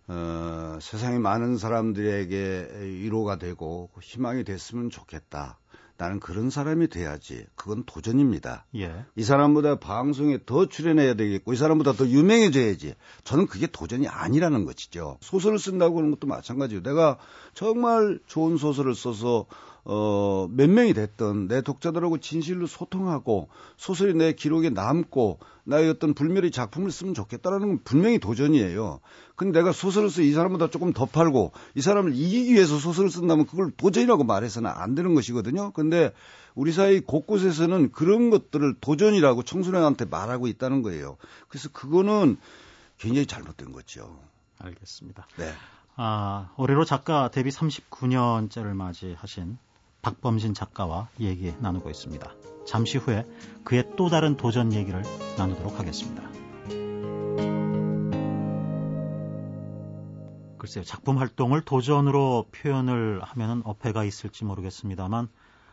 어, 0.06 0.78
세상에 0.80 1.18
많은 1.18 1.56
사람들에게 1.56 2.68
위로가 2.80 3.36
되고 3.38 3.90
희망이 4.00 4.44
됐으면 4.44 4.90
좋겠다. 4.90 5.58
나는 5.96 6.18
그런 6.18 6.50
사람이 6.50 6.88
돼야지. 6.88 7.46
그건 7.54 7.84
도전입니다. 7.84 8.66
예. 8.76 9.04
이 9.14 9.22
사람보다 9.22 9.78
방송에 9.78 10.40
더 10.44 10.66
출연해야 10.66 11.14
되겠고, 11.14 11.52
이 11.52 11.56
사람보다 11.56 11.92
더 11.92 12.06
유명해져야지. 12.06 12.94
저는 13.22 13.46
그게 13.46 13.68
도전이 13.68 14.08
아니라는 14.08 14.64
것이죠. 14.64 15.18
소설을 15.20 15.58
쓴다고 15.58 15.98
하는 15.98 16.10
것도 16.10 16.26
마찬가지예요. 16.26 16.82
내가 16.82 17.18
정말 17.54 18.18
좋은 18.26 18.56
소설을 18.56 18.96
써서 18.96 19.46
어, 19.86 20.48
몇 20.50 20.70
명이 20.70 20.94
됐던 20.94 21.48
내 21.48 21.60
독자들하고 21.60 22.18
진실로 22.18 22.66
소통하고 22.66 23.48
소설이 23.76 24.14
내 24.14 24.32
기록에 24.32 24.70
남고 24.70 25.40
나의 25.64 25.90
어떤 25.90 26.14
불멸의 26.14 26.50
작품을 26.50 26.90
쓰면 26.90 27.12
좋겠다라는 27.14 27.68
건 27.68 27.80
분명히 27.84 28.18
도전이에요. 28.18 29.00
근데 29.36 29.58
내가 29.58 29.72
소설을 29.72 30.08
써이 30.08 30.32
사람보다 30.32 30.70
조금 30.70 30.92
더 30.92 31.04
팔고 31.04 31.52
이 31.74 31.82
사람을 31.82 32.14
이기기 32.14 32.54
위해서 32.54 32.78
소설을 32.78 33.10
쓴다면 33.10 33.46
그걸 33.46 33.70
도전이라고 33.72 34.24
말해서는 34.24 34.70
안 34.70 34.94
되는 34.94 35.14
것이거든요. 35.14 35.72
근데 35.72 36.12
우리 36.54 36.72
사회 36.72 37.00
곳곳에서는 37.00 37.92
그런 37.92 38.30
것들을 38.30 38.76
도전이라고 38.80 39.42
청소년한테 39.42 40.06
말하고 40.06 40.46
있다는 40.46 40.82
거예요. 40.82 41.16
그래서 41.48 41.68
그거는 41.70 42.38
굉장히 42.96 43.26
잘못된 43.26 43.72
거죠. 43.72 44.18
알겠습니다. 44.58 45.26
네. 45.36 45.52
아, 45.96 46.52
올해로 46.56 46.84
작가 46.84 47.30
데뷔 47.30 47.50
39년째를 47.50 48.74
맞이하신 48.74 49.58
박범신 50.04 50.52
작가와 50.52 51.08
얘기 51.18 51.54
나누고 51.60 51.88
있습니다. 51.88 52.30
잠시 52.66 52.98
후에 52.98 53.24
그의 53.64 53.84
또 53.96 54.10
다른 54.10 54.36
도전 54.36 54.74
얘기를 54.74 55.02
나누도록 55.38 55.78
하겠습니다. 55.80 56.22
글쎄요, 60.58 60.84
작품 60.84 61.18
활동을 61.18 61.62
도전으로 61.62 62.46
표현을 62.52 63.22
하면은 63.22 63.62
어폐가 63.64 64.04
있을지 64.04 64.44
모르겠습니다만, 64.44 65.28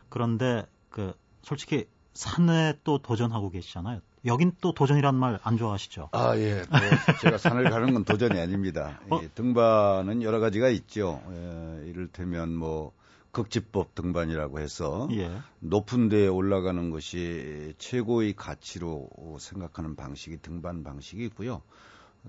그런데 0.08 0.66
그 0.88 1.12
솔직히 1.42 1.86
산에 2.14 2.74
또 2.84 2.98
도전하고 2.98 3.50
계시잖아요. 3.50 4.00
여긴 4.24 4.52
또 4.60 4.72
도전이란 4.72 5.14
말 5.14 5.40
안 5.42 5.56
좋아하시죠? 5.58 6.10
아, 6.12 6.36
예. 6.36 6.62
뭐 6.70 6.80
제가 7.20 7.36
산을 7.38 7.68
가는 7.70 7.92
건 7.92 8.04
도전이 8.04 8.38
아닙니다. 8.38 9.00
어? 9.10 9.18
예, 9.22 9.28
등반은 9.28 10.22
여러 10.22 10.40
가지가 10.40 10.68
있죠. 10.68 11.20
예, 11.30 11.88
이를테면 11.88 12.54
뭐 12.54 12.92
극지법 13.32 13.94
등반이라고 13.94 14.60
해서 14.60 15.08
예. 15.12 15.40
높은 15.58 16.08
데에 16.08 16.26
올라가는 16.28 16.90
것이 16.90 17.74
최고의 17.78 18.34
가치로 18.34 19.08
생각하는 19.40 19.96
방식이 19.96 20.38
등반 20.42 20.84
방식이 20.84 21.24
있고요. 21.26 21.62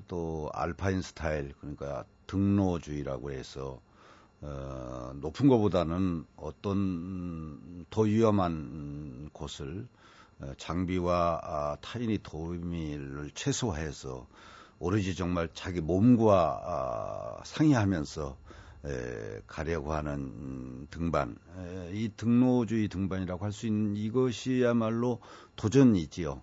또 0.08 0.50
알파인 0.54 1.02
스타일 1.02 1.54
그러니까 1.60 2.06
등로주의라고 2.28 3.32
해서 3.32 3.82
어, 4.42 5.14
높은 5.22 5.48
것보다는 5.48 6.26
어떤 6.36 7.86
더 7.90 8.02
위험한 8.02 9.30
곳을 9.32 9.88
어, 10.40 10.54
장비와 10.58 11.40
아, 11.44 11.78
타인의 11.82 12.20
도움을 12.24 13.32
최소화해서 13.36 14.28
오로지 14.80 15.16
정말 15.16 15.50
자기 15.54 15.80
몸과 15.80 16.62
아, 16.66 17.44
상의하면서 17.46 18.38
에, 18.86 19.40
가려고 19.48 19.94
하는 19.94 20.88
등반, 20.90 21.36
에, 21.58 21.92
이 21.94 22.10
등로주의 22.18 22.88
등반이라고 22.90 23.46
할 23.46 23.52
수 23.52 23.66
있는 23.68 23.96
이것이야말로 23.96 25.20
도전이지요. 25.56 26.42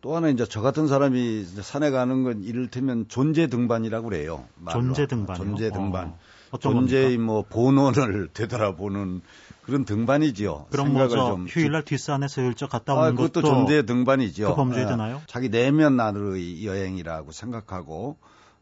또 0.00 0.16
하나 0.16 0.28
이제 0.28 0.44
저 0.48 0.60
같은 0.62 0.88
사람이 0.88 1.44
산에 1.44 1.90
가는 1.90 2.24
건 2.24 2.42
이를테면 2.42 3.06
존재 3.08 3.46
등반이라고 3.46 4.08
그래요. 4.08 4.46
말로. 4.56 4.80
존재 4.80 5.06
등반. 5.06 5.36
존재 5.36 5.70
등반. 5.70 6.14
어, 6.50 6.58
존재의 6.58 7.02
겁니까? 7.16 7.22
뭐 7.24 7.42
본원을 7.48 8.28
되돌아보는 8.34 9.22
그런 9.62 9.84
등반이지요. 9.84 10.66
그럼 10.70 10.92
뭐저 10.92 11.34
휴일날 11.48 11.84
뒷산에서 11.84 12.42
열적 12.44 12.68
갔다 12.70 12.94
오는 12.94 13.04
아, 13.04 13.10
그것도 13.12 13.42
존재 13.42 13.86
등반이죠. 13.86 14.50
그 14.50 14.56
범주에 14.56 14.86
드나요? 14.86 15.18
아, 15.18 15.26
자기 15.28 15.48
내면 15.50 16.00
안으로의 16.00 16.66
여행이라고 16.66 17.30
생각하고 17.30 18.16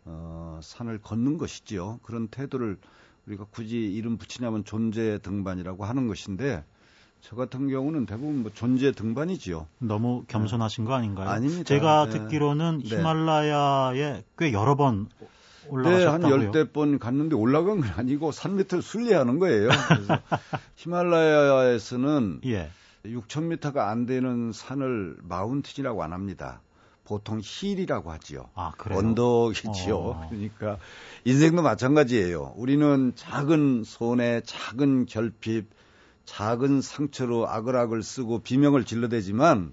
어, 0.04 0.60
산을 0.62 0.98
걷는 0.98 1.38
것이지요. 1.38 2.00
그런 2.02 2.28
태도를 2.28 2.78
우리가 3.26 3.46
굳이 3.50 3.76
이름 3.76 4.16
붙이냐면 4.18 4.64
존재 4.64 5.18
등반이라고 5.18 5.84
하는 5.84 6.08
것인데 6.08 6.64
저 7.20 7.36
같은 7.36 7.68
경우는 7.68 8.06
대부분 8.06 8.42
뭐 8.42 8.50
존재 8.52 8.92
등반이지요. 8.92 9.66
너무 9.78 10.24
겸손하신 10.26 10.84
거 10.84 10.94
아닌가요? 10.94 11.28
아닙니다. 11.28 11.64
제가 11.64 12.06
네. 12.06 12.18
듣기로는 12.18 12.80
네. 12.82 12.96
히말라야에 12.96 14.24
꽤 14.38 14.52
여러 14.52 14.74
번 14.74 15.08
올라가셨다고요? 15.68 16.18
네, 16.18 16.34
한 16.34 16.44
열대 16.46 16.72
번 16.72 16.98
갔는데 16.98 17.36
올라간 17.36 17.80
건 17.80 17.90
아니고 17.96 18.32
산 18.32 18.56
밑을 18.56 18.82
순례하는 18.82 19.38
거예요. 19.38 19.68
그래서 19.88 20.18
히말라야에서는 20.76 22.40
예. 22.46 22.70
6,000m가 23.04 23.78
안 23.78 24.06
되는 24.06 24.52
산을 24.52 25.16
마운틴이라고 25.22 26.02
안 26.02 26.12
합니다. 26.12 26.60
보통 27.10 27.40
힐이라고 27.42 28.12
하지요. 28.12 28.50
아, 28.54 28.72
언덕이지요. 28.88 29.96
어. 29.96 30.26
그러니까 30.30 30.78
인생도 31.24 31.60
마찬가지예요. 31.60 32.54
우리는 32.54 33.12
작은 33.16 33.82
손에 33.84 34.42
작은 34.44 35.06
결핍, 35.06 35.68
작은 36.24 36.80
상처로 36.80 37.48
악을악을 37.48 38.04
쓰고 38.04 38.42
비명을 38.42 38.84
질러대지만 38.84 39.72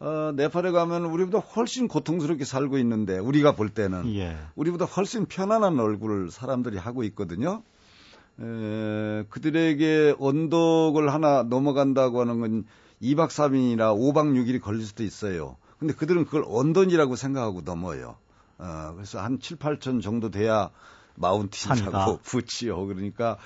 어, 0.00 0.32
네팔에 0.36 0.70
가면 0.72 1.06
우리보다 1.06 1.38
훨씬 1.38 1.88
고통스럽게 1.88 2.44
살고 2.44 2.76
있는데 2.76 3.18
우리가 3.18 3.54
볼 3.54 3.70
때는 3.70 4.14
예. 4.16 4.36
우리보다 4.54 4.84
훨씬 4.84 5.24
편안한 5.24 5.80
얼굴을 5.80 6.30
사람들이 6.30 6.76
하고 6.76 7.04
있거든요. 7.04 7.62
에, 8.38 9.24
그들에게 9.30 10.16
언덕을 10.18 11.10
하나 11.10 11.42
넘어간다고 11.42 12.20
하는 12.20 12.40
건 12.40 12.66
2박 13.00 13.28
3일이나 13.28 13.96
5박 13.96 14.34
6일이 14.34 14.60
걸릴 14.60 14.84
수도 14.84 15.02
있어요. 15.04 15.56
근데 15.80 15.94
그들은 15.94 16.26
그걸 16.26 16.44
언덕이라고 16.46 17.16
생각하고 17.16 17.62
넘어요. 17.62 18.16
어, 18.58 18.92
그래서 18.94 19.20
한 19.20 19.40
7, 19.40 19.56
8천 19.56 20.02
정도 20.02 20.30
돼야 20.30 20.70
마운틴이라고 21.16 22.18
붙지요. 22.22 22.86
그러니까 22.86 23.38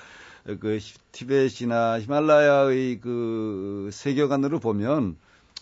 그 0.43 0.79
티벳이나 1.13 1.99
히말라야의 2.01 2.99
그 2.99 3.89
세계관으로 3.91 4.59
보면 4.59 5.15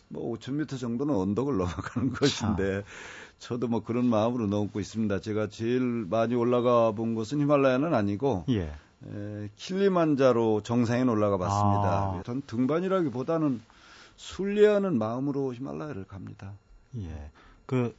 뭐 0.09 0.35
5,000m 0.35 0.79
정도는 0.79 1.15
언덕을 1.15 1.57
넘어가는 1.57 2.11
것인데 2.13 2.83
저도 3.39 3.67
뭐 3.67 3.83
그런 3.83 4.05
마음으로 4.05 4.47
넘고 4.47 4.79
있습니다. 4.79 5.19
제가 5.21 5.47
제일 5.49 5.81
많이 5.81 6.33
올라가 6.33 6.91
본 6.91 7.13
곳은 7.13 7.39
히말라야는 7.39 7.93
아니고 7.93 8.45
예. 8.49 8.61
에, 8.61 9.49
킬리만자로 9.55 10.61
정상에 10.63 11.03
올라가 11.03 11.37
봤습니다. 11.37 11.89
아. 11.89 12.21
전 12.25 12.41
등반이라기보다는 12.47 13.61
순례하는 14.15 14.97
마음으로 14.97 15.53
히말라야를 15.53 16.05
갑니다. 16.05 16.53
예. 16.97 17.31
그 17.65 17.95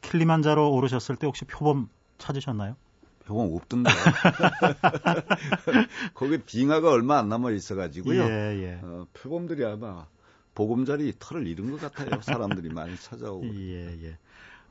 킬리만자로 0.00 0.72
오르셨을 0.72 1.16
때 1.16 1.26
혹시 1.26 1.44
표범 1.44 1.88
찾으셨나요? 2.18 2.76
표범 3.24 3.54
없던데. 3.54 3.90
거기 6.14 6.38
빙하가 6.38 6.90
얼마 6.90 7.18
안 7.18 7.28
남아 7.28 7.52
있어가지고요. 7.52 8.22
예, 8.22 8.62
예. 8.62 8.80
어, 8.82 9.06
표범들이 9.12 9.64
아마 9.64 10.06
보금자리 10.54 11.14
털을 11.18 11.46
잃은 11.46 11.70
것 11.70 11.80
같아요. 11.80 12.20
사람들이 12.20 12.68
많이 12.70 12.96
찾아오고. 12.96 13.46
예, 13.54 14.04
예. 14.04 14.18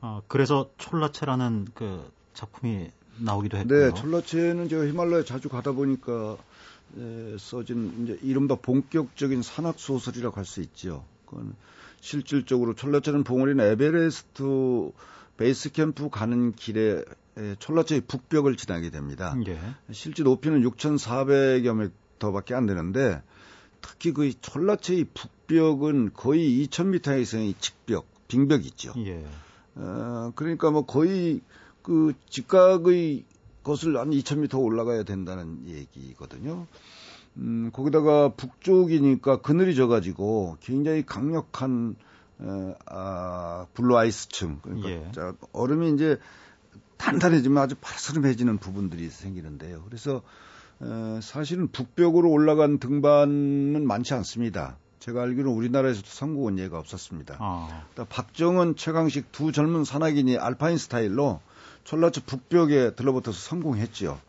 어, 0.00 0.22
그래서 0.28 0.70
촐라체라는 0.78 1.68
그 1.74 2.10
작품이 2.34 2.90
나오기도 3.18 3.58
했고요. 3.58 3.90
네, 3.90 3.94
촐라체는 3.94 4.68
제가 4.68 4.86
히말라야 4.86 5.24
자주 5.24 5.48
가다 5.48 5.72
보니까 5.72 6.32
에, 6.32 6.36
써진 7.38 8.04
이제 8.04 8.18
이른바 8.22 8.56
본격적인 8.56 9.42
산악 9.42 9.78
소설이라고 9.78 10.36
할 10.36 10.44
수 10.44 10.60
있죠. 10.60 11.04
그건 11.26 11.54
실질적으로 12.00 12.74
촐라체는 12.74 13.24
봉우리는 13.24 13.64
에베레스트 13.64 14.90
베이스 15.36 15.70
캠프 15.72 16.10
가는 16.10 16.52
길에 16.52 17.04
촐라체의 17.58 18.02
북벽을 18.02 18.56
지나게 18.56 18.90
됩니다. 18.90 19.34
예. 19.46 19.58
실제 19.92 20.22
높이는 20.22 20.60
6,400여 20.62 21.74
미터밖에 21.74 22.54
안 22.54 22.66
되는데 22.66 23.22
특히 23.80 24.12
그 24.12 24.30
촐라체의 24.40 25.06
북벽은 25.14 26.12
거의 26.12 26.66
2,000m 26.66 27.20
이상의 27.22 27.54
직벽, 27.58 28.06
빙벽이 28.28 28.66
있죠. 28.66 28.92
예. 28.98 29.24
어, 29.76 30.32
그러니까 30.34 30.70
뭐 30.70 30.84
거의 30.84 31.40
그 31.82 32.12
직각의 32.28 33.24
것을 33.62 33.96
한 33.96 34.10
2,000m 34.10 34.62
올라가야 34.62 35.04
된다는 35.04 35.66
얘기거든요. 35.66 36.66
음, 37.36 37.70
거기다가 37.72 38.30
북쪽이니까 38.30 39.40
그늘이 39.40 39.74
져가지고 39.74 40.58
굉장히 40.60 41.04
강력한 41.04 41.96
어, 42.38 42.74
아, 42.86 43.66
blue 43.74 43.96
ice층 43.96 44.58
그러니까 44.62 44.90
예. 44.90 45.08
자, 45.12 45.34
얼음이 45.52 45.92
이제 45.92 46.18
단단해지면 46.96 47.62
아주 47.62 47.74
파르스름해지는 47.80 48.58
부분들이 48.58 49.08
생기는데요. 49.08 49.82
그래서 49.84 50.22
어, 50.80 51.20
사실은 51.22 51.68
북벽으로 51.68 52.30
올라간 52.30 52.78
등반은 52.78 53.86
많지 53.86 54.14
않습니다. 54.14 54.76
제가 54.98 55.22
알기로는 55.22 55.56
우리나라에서도 55.56 56.06
성공한 56.08 56.58
예가 56.58 56.78
없었습니다. 56.78 57.36
아. 57.40 57.84
박정헌, 58.08 58.76
최강식 58.76 59.32
두 59.32 59.50
젊은 59.50 59.84
산악인이 59.84 60.38
alpine 60.38 60.78
스타일로 60.78 61.40
전라초 61.84 62.22
북벽에 62.22 62.94
들러붙어서 62.94 63.38
성공했지요. 63.38 64.20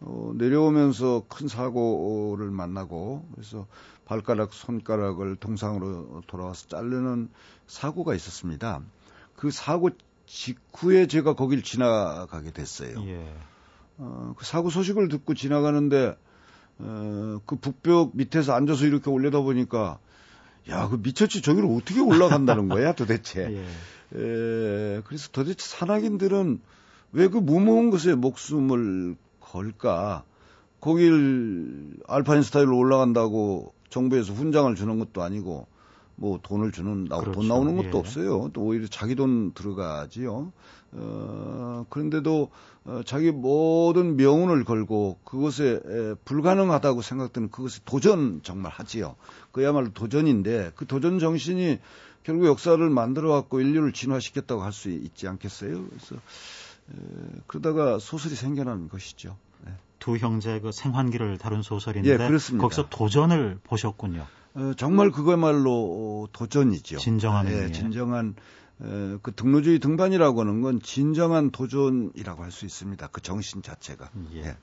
어, 0.00 0.32
내려오면서 0.34 1.24
큰 1.28 1.46
사고를 1.48 2.50
만나고 2.50 3.26
그래서 3.34 3.66
발가락, 4.06 4.52
손가락을 4.52 5.36
동상으로 5.36 6.22
돌아와서 6.26 6.68
자르는 6.68 7.28
사고가 7.66 8.14
있었습니다. 8.14 8.80
그 9.36 9.50
사고 9.50 9.90
직후에 10.26 11.06
제가 11.06 11.34
거길 11.34 11.62
지나가게 11.62 12.50
됐어요. 12.52 13.02
예. 13.06 13.32
어, 13.98 14.34
그 14.36 14.44
사고 14.44 14.70
소식을 14.70 15.08
듣고 15.08 15.34
지나가는데 15.34 16.16
어, 16.78 17.40
그 17.44 17.56
북벽 17.56 18.12
밑에서 18.14 18.54
앉아서 18.54 18.86
이렇게 18.86 19.10
올려다 19.10 19.40
보니까 19.40 19.98
야, 20.68 20.88
그 20.88 20.96
미쳤지 20.96 21.42
저기를 21.42 21.68
어떻게 21.70 22.00
올라간다는 22.00 22.68
거야 22.68 22.94
도대체. 22.94 23.48
예. 23.52 24.18
에, 24.18 25.02
그래서 25.04 25.28
도대체 25.30 25.66
산악인들은 25.66 26.60
왜 27.12 27.28
그 27.28 27.38
무모한 27.38 27.90
것에 27.90 28.14
목숨을 28.14 29.16
걸까? 29.40 30.24
거길 30.80 31.96
알파인 32.06 32.42
스타일로 32.42 32.76
올라간다고 32.76 33.74
정부에서 33.90 34.32
훈장을 34.32 34.74
주는 34.76 34.98
것도 34.98 35.22
아니고 35.22 35.66
뭐 36.16 36.38
돈을 36.42 36.70
주는 36.72 37.08
그렇죠. 37.08 37.32
돈 37.32 37.48
나오는 37.48 37.76
것도 37.76 37.88
예. 37.94 37.98
없어요. 37.98 38.50
또 38.52 38.62
오히려 38.62 38.86
자기 38.86 39.14
돈 39.14 39.52
들어가지요. 39.52 40.52
어, 40.92 41.86
그런데도 41.88 42.50
어, 42.84 43.00
자기 43.04 43.30
모든 43.30 44.16
명운을 44.16 44.64
걸고 44.64 45.18
그것에 45.24 45.80
에, 45.84 46.14
불가능하다고 46.24 47.02
생각되는 47.02 47.50
그것에 47.50 47.80
도전 47.84 48.40
정말 48.42 48.72
하지요. 48.72 49.16
그야말로 49.52 49.92
도전인데 49.92 50.72
그 50.76 50.86
도전 50.86 51.18
정신이 51.18 51.78
결국 52.22 52.46
역사를 52.46 52.78
만들어 52.90 53.30
갖고 53.32 53.60
인류를 53.60 53.92
진화시켰다고 53.92 54.62
할 54.62 54.72
수 54.72 54.90
있지 54.90 55.26
않겠어요? 55.28 55.84
그래서 55.88 56.16
에, 56.16 56.18
그러다가 57.46 57.98
소설이 57.98 58.34
생겨난 58.34 58.88
것이죠. 58.88 59.36
네. 59.64 59.72
두 59.98 60.16
형제 60.16 60.60
그 60.60 60.72
생환기를 60.72 61.38
다룬 61.38 61.62
소설인데 61.62 62.10
예, 62.10 62.16
그렇습니다. 62.16 62.62
거기서 62.62 62.88
도전을 62.88 63.58
보셨군요. 63.64 64.26
어, 64.54 64.72
정말 64.76 65.10
그거야말로 65.10 66.28
도전이죠. 66.32 66.98
진정한 66.98 67.48
예, 67.48 67.70
진정한 67.72 68.34
에, 68.82 69.18
그 69.22 69.32
등로주의 69.34 69.78
등반이라고 69.78 70.40
하는 70.40 70.60
건 70.62 70.80
진정한 70.82 71.50
도전이라고 71.50 72.42
할 72.42 72.50
수 72.50 72.64
있습니다. 72.66 73.06
그 73.08 73.20
정신 73.20 73.62
자체가. 73.62 74.10
예. 74.34 74.46
예. 74.46 74.56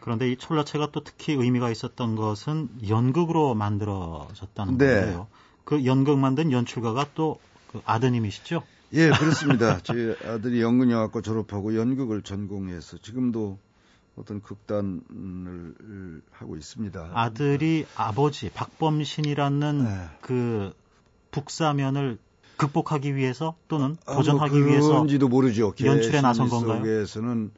그런데 0.00 0.30
이 0.30 0.36
촐라체가 0.36 0.90
또 0.92 1.02
특히 1.02 1.32
의미가 1.32 1.70
있었던 1.70 2.14
것은 2.16 2.68
연극으로 2.88 3.54
만들어졌다는 3.54 4.78
네. 4.78 4.86
거예요. 4.86 5.26
그 5.64 5.84
연극 5.84 6.18
만든 6.18 6.52
연출가가 6.52 7.06
또 7.14 7.38
그 7.76 7.82
아드님이시죠? 7.84 8.62
예, 8.92 9.10
그렇습니다. 9.10 9.80
제 9.82 10.16
아들이 10.24 10.62
연극영화과 10.62 11.20
졸업하고 11.20 11.76
연극을 11.76 12.22
전공해서 12.22 12.98
지금도 12.98 13.58
어떤 14.16 14.40
극단을 14.40 16.22
하고 16.30 16.56
있습니다. 16.56 17.10
아들이 17.12 17.86
아버지 17.96 18.50
박범신이라는 18.50 19.84
네. 19.84 20.08
그 20.20 20.72
북사면을 21.30 22.18
극복하기 22.56 23.14
위해서 23.14 23.56
또는 23.68 23.96
아, 24.06 24.14
도전하기 24.14 24.58
뭐 24.58 24.66
위해서 24.66 24.88
그런지도 24.88 25.28
모르죠. 25.28 25.74
연출에 25.84 26.22
나선 26.22 26.48
건가요? 26.48 26.78
속에서는 26.78 27.50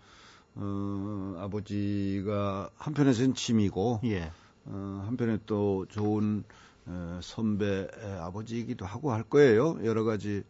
어, 0.57 1.37
아버지가 1.39 2.71
한편에서는 2.77 3.35
짐이고 3.35 4.01
예. 4.05 4.33
어, 4.65 5.05
한편에 5.07 5.39
또 5.47 5.87
좋은 5.89 6.43
어, 6.87 7.21
선배 7.23 7.87
아버지이기도 8.21 8.85
하고 8.85 9.13
할 9.13 9.23
거예요. 9.23 9.79
여러 9.85 10.03
가지 10.03 10.43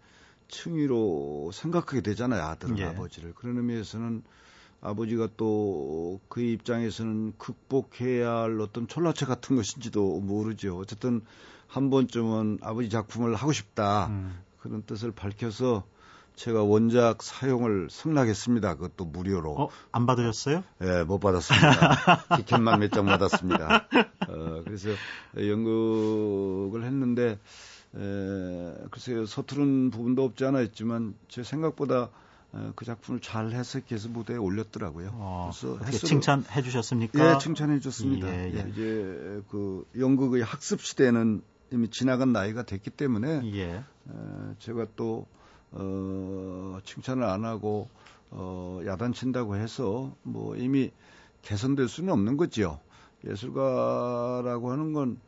층위로 0.49 1.51
생각하게 1.53 2.01
되잖아요. 2.03 2.43
아들은 2.43 2.79
예. 2.79 2.85
아버지를. 2.85 3.35
그런 3.35 3.57
의미에서는 3.59 4.23
아버지가 4.81 5.29
또 5.37 6.21
그 6.29 6.41
입장에서는 6.41 7.35
극복해야 7.39 8.31
할 8.31 8.61
어떤 8.61 8.87
촐라체 8.89 9.27
같은 9.27 9.57
것인지도 9.57 10.21
모르죠. 10.21 10.79
어쨌든 10.79 11.23
한 11.67 11.91
번쯤은 11.91 12.59
아버지 12.63 12.89
작품을 12.91 13.35
하고 13.35 13.53
싶다. 13.53 14.07
음. 14.09 14.39
그런 14.61 14.83
뜻을 14.83 15.13
밝혀서 15.13 15.85
제가 16.37 16.63
원작 16.63 17.23
사용을 17.23 17.89
승낙했습니다. 17.91 18.75
그것도 18.77 19.05
무료로. 19.07 19.53
어, 19.53 19.69
안 19.91 20.07
받으셨어요? 20.07 20.63
예, 20.83 20.85
네, 20.87 21.05
못 21.05 21.19
받았습니다. 21.19 22.25
티켓만 22.37 22.79
몇 22.81 22.91
장 22.91 23.07
받았습니다. 23.07 23.89
어, 24.29 24.63
그래서 24.65 24.91
연극을 25.37 26.85
했는데, 26.85 27.39
에, 27.99 28.75
글쎄요, 28.91 29.27
서투른 29.27 29.91
부분도 29.91 30.25
없지 30.25 30.45
않아 30.45 30.61
있지만, 30.63 31.15
제 31.29 31.43
생각보다 31.43 32.11
어, 32.53 32.73
그 32.77 32.85
작품을 32.85 33.21
잘 33.21 33.53
해석해서 33.53 34.09
무대에 34.09 34.37
올렸더라고요. 34.37 35.11
어, 35.13 35.51
그래서 35.53 35.79
해석을, 35.85 36.09
칭찬해 36.09 36.63
주셨습니까? 36.63 37.35
예, 37.35 37.39
칭찬해 37.39 37.81
줬습니다. 37.81 38.29
예, 38.29 38.51
예. 38.51 38.65
예, 38.65 38.71
이제 38.71 39.43
그 39.51 39.87
연극의 39.99 40.43
학습 40.43 40.81
시대는 40.81 41.43
이미 41.71 41.91
지나간 41.91 42.33
나이가 42.33 42.63
됐기 42.63 42.91
때문에 42.91 43.43
예. 43.53 43.75
에, 43.75 43.85
제가 44.61 44.87
또 44.97 45.27
어, 45.73 46.79
칭찬을 46.85 47.23
안 47.23 47.45
하고 47.45 47.91
어, 48.31 48.81
야단친다고 48.87 49.57
해서 49.57 50.15
뭐 50.23 50.57
이미 50.57 50.91
개선될 51.43 51.89
수는 51.89 52.13
없는 52.13 52.39
거죠. 52.39 52.81
예술가라고 53.27 54.71
하는 54.71 54.93
건 54.93 55.21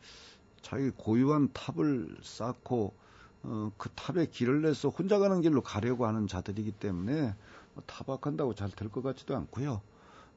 자기 0.63 0.91
고유한 0.91 1.49
탑을 1.53 2.17
쌓고 2.23 2.95
어, 3.43 3.73
그 3.77 3.89
탑에 3.91 4.27
길을 4.27 4.63
내서 4.63 4.89
혼자 4.91 5.19
가는 5.19 5.41
길로 5.41 5.63
가려고 5.63 6.07
하는 6.07 6.27
자들이기 6.27 6.73
때문에 6.73 7.35
뭐 7.75 7.83
타박한다고 7.87 8.55
잘 8.55 8.71
될 8.71 8.89
것 8.91 9.03
같지도 9.03 9.37
않고요. 9.37 9.81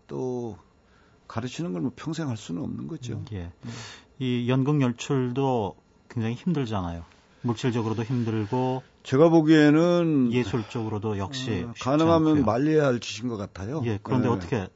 또 0.08 0.58
가르치는 1.28 1.74
걸 1.74 1.82
뭐 1.82 1.92
평생 1.96 2.30
할 2.30 2.38
수는 2.38 2.62
없는 2.62 2.88
거죠. 2.88 3.16
음, 3.16 3.26
예. 3.34 3.52
이 4.20 4.48
연극 4.50 4.82
연출도 4.82 5.76
굉장히 6.10 6.36
힘들잖아요. 6.36 7.04
물질적으로도 7.42 8.04
힘들고 8.04 8.84
제가 9.04 9.28
보기에는 9.30 10.32
예술적으로도 10.32 11.18
역시 11.18 11.66
어, 11.68 11.74
가능하면 11.82 12.28
않고요. 12.30 12.46
말려야 12.46 12.86
할 12.86 13.00
짓인 13.02 13.28
것 13.28 13.36
같아요. 13.36 13.82
예, 13.86 14.00
그런데 14.02 14.30
네. 14.30 14.34
어떻게 14.34 14.70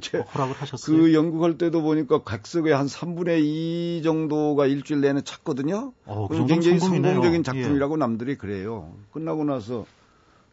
제, 0.00 0.18
허락을 0.18 0.54
하셨어요? 0.54 0.96
그 0.96 1.14
연극할 1.14 1.58
때도 1.58 1.82
보니까 1.82 2.22
각석의 2.22 2.74
한 2.74 2.86
3분의 2.86 3.40
2 3.42 4.02
정도가 4.04 4.66
일주일 4.66 5.00
내내 5.00 5.22
찼거든요. 5.22 5.92
어, 6.06 6.28
그 6.28 6.36
굉장히 6.46 6.78
성공이네요. 6.78 7.14
성공적인 7.14 7.42
작품이라고 7.44 7.94
예. 7.94 7.98
남들이 7.98 8.36
그래요. 8.36 8.94
끝나고 9.12 9.44
나서 9.44 9.86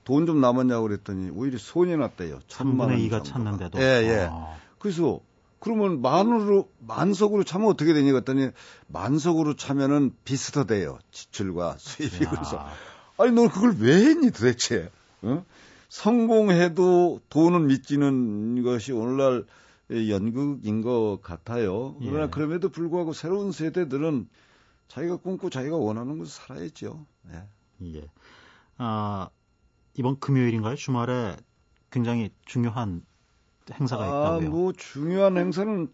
돈 0.04 0.26
좀 0.26 0.40
남았냐고 0.40 0.84
그랬더니 0.88 1.30
오히려 1.32 1.58
손이 1.58 1.96
났대요. 1.98 2.40
3분의 2.48 3.10
2가 3.10 3.24
찼는데도. 3.24 3.80
예, 3.80 3.84
예. 4.04 4.28
아. 4.32 4.56
그래서 4.80 5.20
그러면 5.60 6.02
만으로 6.02 6.70
만석으로 6.80 7.44
차면 7.44 7.68
어떻게 7.68 7.94
되냐 7.94 8.12
그랬더니 8.12 8.52
만석으로 8.88 9.56
차면은 9.56 10.14
비슷하대요. 10.24 11.00
지출과 11.12 11.76
수입이 11.80 12.24
야. 12.26 12.30
그래서 12.30 12.66
아니 13.18 13.32
너 13.32 13.50
그걸 13.50 13.76
왜 13.80 13.96
했니 13.96 14.32
도대체? 14.32 14.90
어? 15.24 15.44
성공해도 15.90 17.22
돈은 17.30 17.68
믿지는 17.68 18.64
것이 18.64 18.92
오늘날 18.92 19.46
연극인 19.90 20.82
것 20.82 21.20
같아요. 21.22 21.96
그러나 22.00 22.26
예. 22.26 22.30
그럼에도 22.30 22.70
불구하고 22.70 23.14
새로운 23.14 23.52
세대들은 23.52 24.28
자기가 24.88 25.18
꿈꾸 25.18 25.50
자기가 25.50 25.78
원하는 25.78 26.18
것을 26.18 26.32
살아야죠. 26.34 27.06
예. 27.32 27.44
예. 27.96 28.08
아, 28.78 29.30
이번 29.94 30.20
금요일인가요? 30.20 30.76
주말에 30.76 31.36
굉장히 31.90 32.32
중요한 32.46 33.02
행사가 33.72 34.04
아, 34.04 34.08
있다고요? 34.08 34.50
뭐 34.50 34.74
중요한 34.74 35.38
행사는 35.38 35.88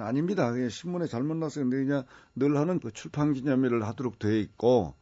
아닙니다. 0.00 0.52
신문에 0.68 1.06
잘못 1.06 1.36
났어요. 1.36 1.64
근데 1.64 1.84
그냥 1.84 2.04
늘 2.34 2.56
하는 2.56 2.80
그 2.80 2.90
출판 2.90 3.32
기념일을 3.34 3.84
하도록 3.86 4.18
돼 4.18 4.40
있고 4.40 4.94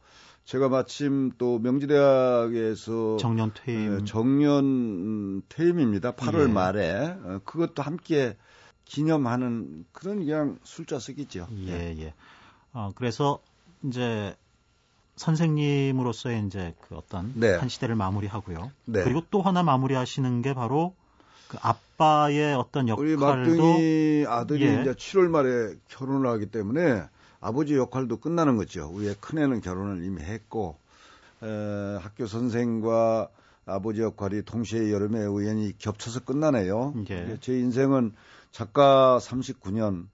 제가 0.45 0.69
마침 0.69 1.31
또 1.39 1.57
명지대학에서 1.57 3.17
정년 3.17 3.51
퇴임 3.53 3.99
예, 3.99 4.05
정년 4.05 5.41
퇴임입니다. 5.49 6.13
8월 6.13 6.49
예. 6.49 6.53
말에 6.53 7.17
어, 7.23 7.39
그것도 7.43 7.81
함께 7.81 8.37
기념하는 8.85 9.85
그런 9.91 10.19
그냥 10.19 10.59
술자석이죠. 10.63 11.47
예, 11.67 11.95
예. 11.97 12.13
어, 12.73 12.91
그래서 12.93 13.39
이제 13.83 14.35
선생님으로서의 15.15 16.45
이제 16.45 16.75
그 16.81 16.95
어떤 16.95 17.33
네. 17.35 17.55
한 17.55 17.67
시대를 17.67 17.95
마무리하고요. 17.95 18.71
네. 18.85 19.03
그리고 19.03 19.23
또 19.31 19.41
하나 19.41 19.63
마무리하시는 19.63 20.43
게 20.43 20.53
바로 20.53 20.93
그 21.47 21.57
아빠의 21.61 22.53
어떤 22.53 22.87
역할도 22.87 23.01
우리 23.01 23.17
막둥이 23.17 24.25
아들이 24.27 24.65
예. 24.65 24.81
이제 24.81 24.93
7월 24.93 25.27
말에 25.27 25.75
결혼을 25.87 26.29
하기 26.29 26.47
때문에 26.47 27.07
아버지 27.45 27.75
역할도 27.75 28.17
끝나는 28.17 28.57
거죠. 28.57 28.89
위에 28.91 29.13
큰애는 29.21 29.61
결혼을 29.61 30.03
이미 30.03 30.19
했고 30.23 30.79
에, 31.43 31.47
학교 32.01 32.25
선생과 32.25 33.29
아버지 33.67 34.01
역할이 34.01 34.41
동시에 34.41 34.91
여름에 34.91 35.23
우연히 35.25 35.77
겹쳐서 35.77 36.21
끝나네요. 36.21 36.95
예. 37.11 37.37
제 37.41 37.53
인생은 37.59 38.13
작가 38.51 39.19
39년, 39.21 40.07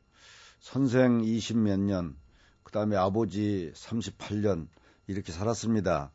선생 0.59 1.21
20몇 1.21 1.79
년, 1.79 2.17
그 2.63 2.73
다음에 2.73 2.97
아버지 2.97 3.71
38년 3.75 4.67
이렇게 5.07 5.31
살았습니다. 5.31 6.11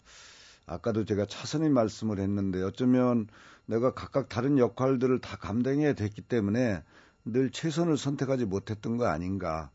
아까도 0.66 1.06
제가 1.06 1.24
차선의 1.24 1.70
말씀을 1.70 2.18
했는데 2.18 2.62
어쩌면 2.62 3.26
내가 3.64 3.94
각각 3.94 4.28
다른 4.28 4.58
역할들을 4.58 5.20
다 5.22 5.38
감당해야 5.38 5.94
됐기 5.94 6.20
때문에 6.20 6.82
늘 7.24 7.50
최선을 7.50 7.96
선택하지 7.96 8.44
못했던 8.44 8.98
거 8.98 9.06
아닌가. 9.06 9.70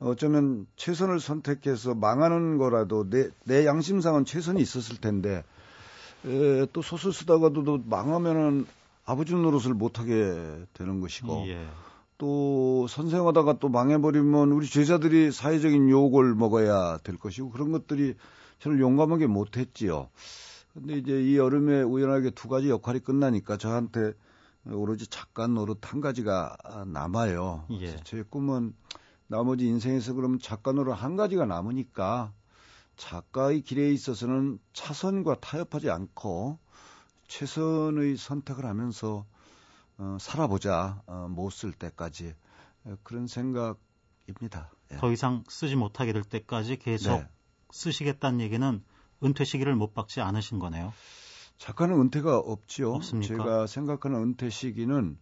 어쩌면 0.00 0.66
최선을 0.76 1.20
선택해서 1.20 1.94
망하는 1.94 2.56
거라도 2.56 3.08
내, 3.08 3.28
내 3.44 3.66
양심상은 3.66 4.24
최선이 4.24 4.60
있었을 4.60 4.96
텐데 4.98 5.44
에, 6.24 6.66
또 6.72 6.82
소설 6.82 7.12
쓰다가도 7.12 7.82
망하면은 7.84 8.66
아버지 9.04 9.34
노릇을 9.34 9.74
못하게 9.74 10.64
되는 10.72 11.00
것이고 11.00 11.44
예. 11.48 11.66
또 12.16 12.86
선생하다가 12.88 13.58
또 13.58 13.68
망해버리면 13.68 14.52
우리 14.52 14.68
제자들이 14.68 15.32
사회적인 15.32 15.88
욕을 15.88 16.34
먹어야 16.34 16.98
될 16.98 17.16
것이고 17.16 17.50
그런 17.50 17.72
것들이 17.72 18.14
저는 18.58 18.78
용감하게 18.78 19.26
못했지요. 19.26 20.08
근데 20.74 20.98
이제 20.98 21.20
이 21.22 21.36
여름에 21.36 21.82
우연하게 21.82 22.30
두 22.30 22.48
가지 22.48 22.68
역할이 22.68 23.00
끝나니까 23.00 23.56
저한테 23.56 24.12
오로지 24.70 25.06
작가 25.06 25.46
노릇 25.46 25.78
한 25.92 26.00
가지가 26.00 26.56
남아요. 26.86 27.64
예. 27.80 27.96
제 28.04 28.22
꿈은 28.22 28.74
나머지 29.30 29.64
인생에서 29.68 30.14
그러면 30.14 30.40
작가 30.40 30.72
노릇 30.72 30.92
한 30.92 31.14
가지가 31.14 31.46
남으니까 31.46 32.32
작가의 32.96 33.60
길에 33.60 33.92
있어서는 33.92 34.58
차선과 34.72 35.36
타협하지 35.38 35.88
않고 35.88 36.58
최선의 37.28 38.16
선택을 38.16 38.64
하면서 38.66 39.24
어, 39.98 40.16
살아보자 40.20 41.00
어, 41.06 41.28
못 41.30 41.52
쓸 41.52 41.70
때까지 41.70 42.34
그런 43.04 43.28
생각입니다. 43.28 44.72
예. 44.90 44.96
더 44.96 45.12
이상 45.12 45.44
쓰지 45.48 45.76
못하게 45.76 46.12
될 46.12 46.24
때까지 46.24 46.78
계속 46.78 47.12
네. 47.12 47.28
쓰시겠다는 47.70 48.40
얘기는 48.40 48.82
은퇴 49.22 49.44
시기를 49.44 49.76
못 49.76 49.94
박지 49.94 50.20
않으신 50.20 50.58
거네요. 50.58 50.92
작가는 51.56 51.94
은퇴가 51.94 52.36
없지요. 52.38 52.94
없습니까? 52.94 53.28
제가 53.36 53.66
생각하는 53.68 54.20
은퇴 54.22 54.50
시기는 54.50 55.16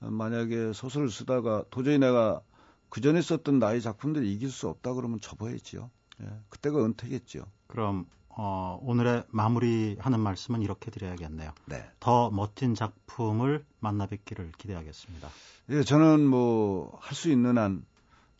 만약에 0.00 0.72
소설을 0.72 1.08
쓰다가 1.08 1.62
도저히 1.70 1.98
내가 1.98 2.40
그 2.88 3.00
전에 3.00 3.20
썼던 3.22 3.58
나의 3.58 3.82
작품들 3.82 4.24
이길 4.26 4.50
수 4.50 4.68
없다 4.68 4.94
그러면 4.94 5.20
접어야지요. 5.20 5.90
예, 6.22 6.26
그때가 6.48 6.84
은퇴겠죠. 6.84 7.46
그럼 7.66 8.06
어, 8.28 8.78
오늘의 8.82 9.24
마무리하는 9.28 10.20
말씀은 10.20 10.62
이렇게 10.62 10.90
드려야겠네요. 10.90 11.52
네. 11.66 11.88
더 12.00 12.30
멋진 12.30 12.74
작품을 12.74 13.64
만나 13.80 14.06
뵙기를 14.06 14.52
기대하겠습니다. 14.58 15.28
예, 15.70 15.82
저는 15.82 16.26
뭐 16.26 16.98
할 17.00 17.14
수 17.14 17.30
있는 17.30 17.58
한 17.58 17.84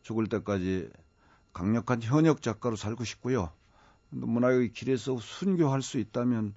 죽을 0.02 0.28
때까지 0.28 0.90
강력한 1.52 2.02
현역 2.02 2.42
작가로 2.42 2.76
살고 2.76 3.04
싶고요. 3.04 3.50
문화의 4.10 4.72
길에서 4.72 5.18
순교할 5.18 5.82
수 5.82 5.98
있다면 5.98 6.54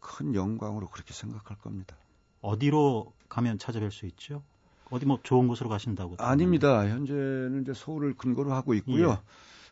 큰 0.00 0.34
영광으로 0.34 0.88
그렇게 0.88 1.12
생각할 1.12 1.58
겁니다. 1.58 1.96
어디로 2.40 3.12
가면 3.28 3.58
찾아뵐 3.58 3.90
수 3.90 4.06
있죠? 4.06 4.42
어디 4.90 5.06
뭐 5.06 5.18
좋은 5.22 5.48
곳으로 5.48 5.68
가신다고? 5.68 6.16
아닙니다. 6.18 6.86
현재는 6.88 7.62
이제 7.62 7.72
서울을 7.74 8.14
근거로 8.14 8.52
하고 8.52 8.74
있고요. 8.74 9.10
예. 9.10 9.18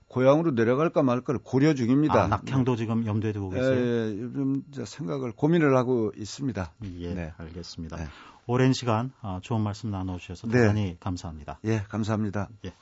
고향으로 0.08 0.52
내려갈까 0.52 1.02
말까를 1.02 1.40
고려 1.42 1.74
중입니다. 1.74 2.24
아, 2.24 2.28
낙향도 2.28 2.76
지금 2.76 3.06
염두에 3.06 3.32
두고 3.32 3.50
계세요? 3.50 3.74
예, 3.74 4.12
예, 4.12 4.20
요즘 4.20 4.62
생각을 4.72 5.32
고민을 5.32 5.76
하고 5.76 6.12
있습니다. 6.16 6.72
예, 7.00 7.14
네. 7.14 7.32
알겠습니다. 7.38 7.96
네. 7.96 8.06
오랜 8.46 8.72
시간 8.72 9.12
어, 9.22 9.38
좋은 9.42 9.62
말씀 9.62 9.90
나눠주셔서 9.90 10.46
네. 10.48 10.60
대단히 10.60 10.96
감사합니다. 11.00 11.58
예, 11.64 11.80
감사합니다. 11.88 12.48
예. 12.66 12.72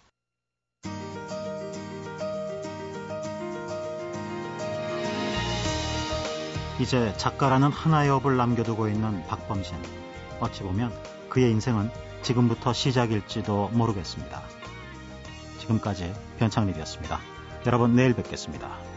이제 6.80 7.14
작가라는 7.16 7.70
하나의 7.70 8.10
업을 8.10 8.36
남겨두고 8.36 8.88
있는 8.88 9.24
박범신. 9.28 9.76
어찌 10.40 10.64
보면 10.64 10.92
그의 11.28 11.52
인생은 11.52 11.88
지금부터 12.22 12.72
시작일지도 12.72 13.70
모르겠습니다. 13.72 14.42
지금까지 15.60 16.12
변창립이었습니다. 16.38 17.18
여러분 17.66 17.94
내일 17.94 18.14
뵙겠습니다. 18.14 18.91